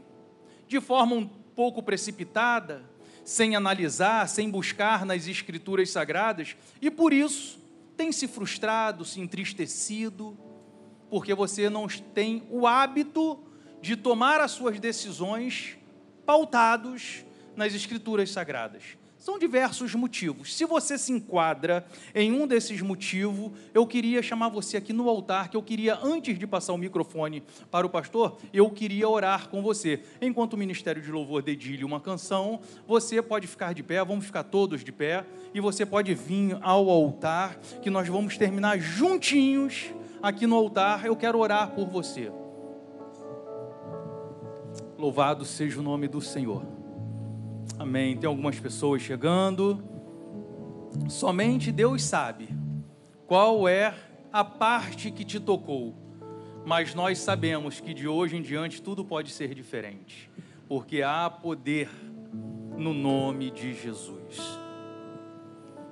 de 0.68 0.82
forma 0.82 1.16
um 1.16 1.28
pouco 1.28 1.84
precipitada, 1.84 2.84
sem 3.24 3.56
analisar, 3.56 4.28
sem 4.28 4.50
buscar 4.50 5.06
nas 5.06 5.28
Escrituras 5.28 5.92
Sagradas, 5.92 6.56
e 6.82 6.90
por 6.90 7.14
isso 7.14 7.60
tem 7.96 8.12
se 8.12 8.28
frustrado, 8.28 9.06
se 9.06 9.22
entristecido, 9.22 10.36
porque 11.08 11.36
você 11.36 11.70
não 11.70 11.88
tem 11.88 12.44
o 12.50 12.66
hábito 12.66 13.40
de 13.80 13.96
tomar 13.96 14.42
as 14.42 14.52
suas 14.52 14.80
decisões 14.80 15.78
pautados 16.26 17.24
nas 17.56 17.76
Escrituras 17.76 18.32
Sagradas. 18.32 18.98
São 19.22 19.38
diversos 19.38 19.94
motivos. 19.94 20.56
Se 20.56 20.66
você 20.66 20.98
se 20.98 21.12
enquadra 21.12 21.86
em 22.16 22.32
um 22.32 22.48
desses 22.48 22.82
motivos, 22.82 23.52
eu 23.72 23.86
queria 23.86 24.20
chamar 24.24 24.50
você 24.50 24.78
aqui 24.78 24.92
no 24.92 25.08
altar, 25.08 25.48
que 25.48 25.56
eu 25.56 25.62
queria, 25.62 25.96
antes 26.02 26.40
de 26.40 26.48
passar 26.48 26.74
o 26.74 26.78
microfone 26.78 27.44
para 27.70 27.86
o 27.86 27.90
pastor, 27.90 28.40
eu 28.52 28.68
queria 28.72 29.08
orar 29.08 29.48
com 29.48 29.62
você. 29.62 30.02
Enquanto 30.20 30.54
o 30.54 30.58
Ministério 30.58 31.00
de 31.04 31.12
Louvor 31.12 31.44
dedilha 31.44 31.86
uma 31.86 32.00
canção, 32.02 32.62
você 32.88 33.22
pode 33.22 33.46
ficar 33.46 33.76
de 33.76 33.84
pé, 33.84 34.04
vamos 34.04 34.26
ficar 34.26 34.42
todos 34.42 34.84
de 34.84 34.92
pé, 34.92 35.24
e 35.54 35.62
você 35.62 35.86
pode 35.86 36.16
vir 36.16 36.58
ao 36.60 36.90
altar, 36.90 37.60
que 37.80 37.92
nós 37.92 38.08
vamos 38.08 38.40
terminar 38.40 38.80
juntinhos 38.80 39.94
aqui 40.20 40.48
no 40.48 40.56
altar. 40.56 41.06
Eu 41.06 41.16
quero 41.16 41.38
orar 41.38 41.76
por 41.76 41.88
você. 41.88 42.32
Louvado 44.98 45.46
seja 45.46 45.80
o 45.80 45.84
nome 45.84 46.08
do 46.08 46.20
Senhor. 46.20 46.81
Amém. 47.82 48.16
Tem 48.16 48.28
algumas 48.28 48.60
pessoas 48.60 49.02
chegando. 49.02 49.84
Somente 51.10 51.72
Deus 51.72 52.04
sabe 52.04 52.48
qual 53.26 53.68
é 53.68 53.96
a 54.32 54.44
parte 54.44 55.10
que 55.10 55.26
te 55.26 55.40
tocou. 55.40 55.96
Mas 56.64 56.94
nós 56.94 57.18
sabemos 57.18 57.80
que 57.80 57.92
de 57.92 58.08
hoje 58.08 58.38
em 58.38 58.44
diante 58.44 58.84
tudo 58.84 59.04
pode 59.04 59.32
ser 59.32 59.56
diferente, 59.56 60.30
porque 60.68 61.02
há 61.02 61.28
poder 61.28 61.90
no 62.78 62.94
nome 62.94 63.50
de 63.50 63.74
Jesus. 63.74 64.60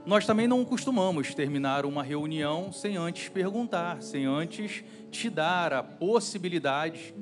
Nós 0.06 0.28
também 0.28 0.48
não 0.48 0.64
costumamos 0.64 1.34
terminar 1.34 1.88
uma 1.88 2.04
reunião 2.04 2.72
sem 2.72 2.98
antes 2.98 3.30
perguntar, 3.30 4.04
sem 4.04 4.28
antes 4.28 4.84
te 5.10 5.28
dar 5.28 5.74
a 5.74 5.82
possibilidade 5.82 7.16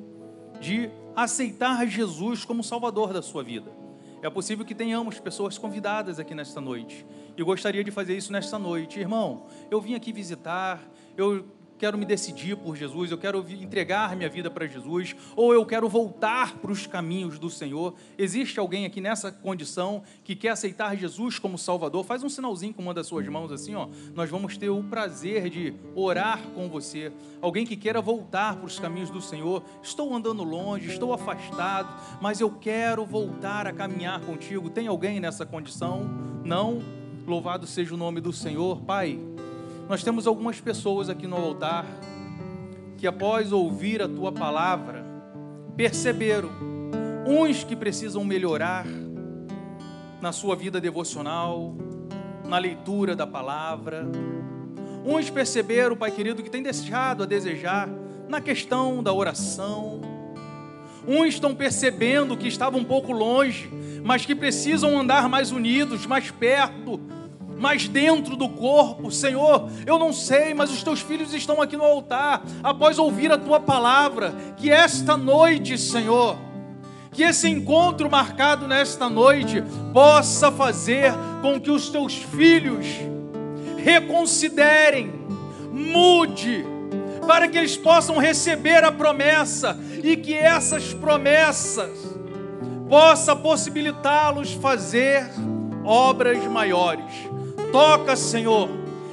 de 0.59 0.89
aceitar 1.15 1.87
Jesus 1.87 2.43
como 2.43 2.61
Salvador 2.61 3.13
da 3.13 3.21
sua 3.21 3.45
vida. 3.45 3.76
É 4.21 4.29
possível 4.29 4.65
que 4.65 4.73
tenhamos 4.73 5.19
pessoas 5.19 5.57
convidadas 5.57 6.19
aqui 6.19 6.33
nesta 6.33 6.59
noite. 6.59 7.05
E 7.35 7.43
gostaria 7.43 7.83
de 7.83 7.91
fazer 7.91 8.17
isso 8.17 8.31
nesta 8.31 8.57
noite. 8.57 8.99
Irmão, 8.99 9.45
eu 9.69 9.79
vim 9.79 9.93
aqui 9.93 10.11
visitar, 10.11 10.81
eu 11.15 11.45
quero 11.77 11.97
me 11.97 12.05
decidir 12.05 12.57
por 12.57 12.75
Jesus, 12.75 13.11
eu 13.11 13.17
quero 13.17 13.45
entregar 13.49 14.15
minha 14.15 14.29
vida 14.29 14.49
para 14.49 14.65
Jesus, 14.67 15.15
ou 15.35 15.53
eu 15.53 15.65
quero 15.65 15.87
voltar 15.87 16.55
para 16.57 16.71
os 16.71 16.87
caminhos 16.87 17.37
do 17.39 17.49
Senhor. 17.49 17.93
Existe 18.17 18.59
alguém 18.59 18.85
aqui 18.85 18.99
nessa 18.99 19.31
condição 19.31 20.03
que 20.23 20.35
quer 20.35 20.49
aceitar 20.49 20.95
Jesus 20.95 21.39
como 21.39 21.57
Salvador? 21.57 22.03
Faz 22.03 22.23
um 22.23 22.29
sinalzinho 22.29 22.73
com 22.73 22.81
uma 22.81 22.93
das 22.93 23.07
suas 23.07 23.27
mãos 23.27 23.51
assim, 23.51 23.75
ó. 23.75 23.87
Nós 24.13 24.29
vamos 24.29 24.57
ter 24.57 24.69
o 24.69 24.83
prazer 24.83 25.49
de 25.49 25.73
orar 25.95 26.41
com 26.55 26.67
você. 26.67 27.11
Alguém 27.41 27.65
que 27.65 27.75
queira 27.75 28.01
voltar 28.01 28.55
para 28.55 28.65
os 28.65 28.79
caminhos 28.79 29.09
do 29.09 29.21
Senhor. 29.21 29.63
Estou 29.81 30.13
andando 30.13 30.43
longe, 30.43 30.87
estou 30.87 31.13
afastado, 31.13 32.19
mas 32.21 32.39
eu 32.39 32.49
quero 32.51 33.05
voltar 33.05 33.67
a 33.67 33.73
caminhar 33.73 34.19
contigo. 34.21 34.69
Tem 34.69 34.87
alguém 34.87 35.19
nessa 35.19 35.45
condição? 35.45 36.09
Não? 36.43 36.81
Louvado 37.25 37.67
seja 37.67 37.93
o 37.93 37.97
nome 37.97 38.21
do 38.21 38.31
Senhor, 38.31 38.81
Pai. 38.81 39.19
Nós 39.89 40.03
temos 40.03 40.27
algumas 40.27 40.59
pessoas 40.59 41.09
aqui 41.09 41.25
no 41.25 41.37
altar 41.37 41.85
que, 42.97 43.07
após 43.07 43.53
ouvir 43.53 44.01
a 44.01 44.07
tua 44.07 44.33
palavra, 44.33 45.05
perceberam, 45.77 46.49
uns 47.25 47.63
que 47.63 47.73
precisam 47.73 48.25
melhorar 48.25 48.85
na 50.19 50.33
sua 50.33 50.57
vida 50.57 50.81
devocional, 50.81 51.73
na 52.43 52.57
leitura 52.57 53.15
da 53.15 53.25
palavra. 53.25 54.05
Uns 55.05 55.29
perceberam, 55.29 55.95
Pai 55.95 56.11
querido, 56.11 56.43
que 56.43 56.49
tem 56.49 56.61
deixado 56.61 57.23
a 57.23 57.25
desejar 57.25 57.87
na 58.27 58.41
questão 58.41 59.01
da 59.01 59.13
oração. 59.13 60.01
Uns 61.07 61.35
estão 61.35 61.55
percebendo 61.55 62.35
que 62.35 62.49
estavam 62.49 62.81
um 62.81 62.85
pouco 62.85 63.13
longe, 63.13 63.69
mas 64.03 64.25
que 64.25 64.35
precisam 64.35 64.99
andar 64.99 65.29
mais 65.29 65.53
unidos, 65.53 66.05
mais 66.05 66.29
perto, 66.29 66.99
mais 67.57 67.87
dentro 67.87 68.35
do 68.35 68.49
corpo. 68.49 69.11
Senhor, 69.11 69.69
eu 69.85 69.97
não 69.97 70.13
sei, 70.13 70.53
mas 70.53 70.71
os 70.71 70.83
teus 70.83 71.01
filhos 71.01 71.33
estão 71.33 71.61
aqui 71.61 71.75
no 71.75 71.83
altar, 71.83 72.43
após 72.63 72.99
ouvir 72.99 73.31
a 73.31 73.37
tua 73.37 73.59
palavra. 73.59 74.33
Que 74.57 74.69
esta 74.69 75.17
noite, 75.17 75.77
Senhor, 75.77 76.37
que 77.11 77.23
esse 77.23 77.49
encontro 77.49 78.09
marcado 78.09 78.67
nesta 78.67 79.09
noite 79.09 79.63
possa 79.93 80.51
fazer 80.51 81.13
com 81.41 81.59
que 81.59 81.71
os 81.71 81.89
teus 81.89 82.15
filhos 82.15 82.85
reconsiderem, 83.77 85.13
mude, 85.71 86.65
para 87.25 87.47
que 87.47 87.57
eles 87.57 87.75
possam 87.75 88.17
receber 88.17 88.83
a 88.83 88.91
promessa 88.91 89.77
e 90.03 90.15
que 90.15 90.33
essas 90.33 90.93
promessas 90.93 91.89
possa 92.87 93.35
possibilitá-los 93.35 94.53
fazer 94.53 95.29
obras 95.83 96.43
maiores. 96.45 97.36
Toca, 97.71 98.15
Senhor, 98.15 98.69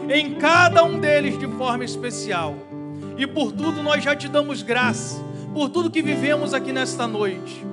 em 0.09 0.34
cada 0.34 0.84
um 0.84 0.98
deles 0.98 1.38
de 1.38 1.46
forma 1.46 1.84
especial. 1.84 2.57
E 3.16 3.26
por 3.26 3.52
tudo 3.52 3.82
nós 3.82 4.02
já 4.02 4.14
te 4.14 4.28
damos 4.28 4.62
graça, 4.62 5.22
por 5.52 5.68
tudo 5.68 5.90
que 5.90 6.02
vivemos 6.02 6.52
aqui 6.52 6.72
nesta 6.72 7.07
noite. 7.07 7.64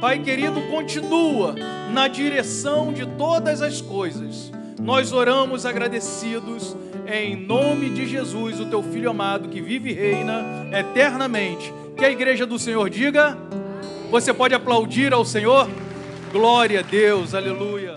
Pai 0.00 0.18
querido, 0.18 0.60
continua 0.70 1.54
na 1.92 2.08
direção 2.08 2.92
de 2.92 3.06
todas 3.06 3.60
as 3.60 3.80
coisas. 3.80 4.50
Nós 4.80 5.12
oramos 5.12 5.66
agradecidos 5.66 6.74
em 7.06 7.36
nome 7.36 7.90
de 7.90 8.06
Jesus, 8.06 8.60
o 8.60 8.66
teu 8.66 8.82
filho 8.82 9.10
amado 9.10 9.48
que 9.48 9.60
vive 9.60 9.90
e 9.90 9.92
reina 9.92 10.68
eternamente. 10.72 11.72
Que 11.96 12.04
a 12.04 12.10
igreja 12.10 12.46
do 12.46 12.58
Senhor 12.58 12.88
diga: 12.88 13.36
Você 14.10 14.32
pode 14.32 14.54
aplaudir 14.54 15.12
ao 15.12 15.24
Senhor? 15.24 15.68
Glória 16.32 16.80
a 16.80 16.82
Deus, 16.82 17.34
aleluia. 17.34 17.89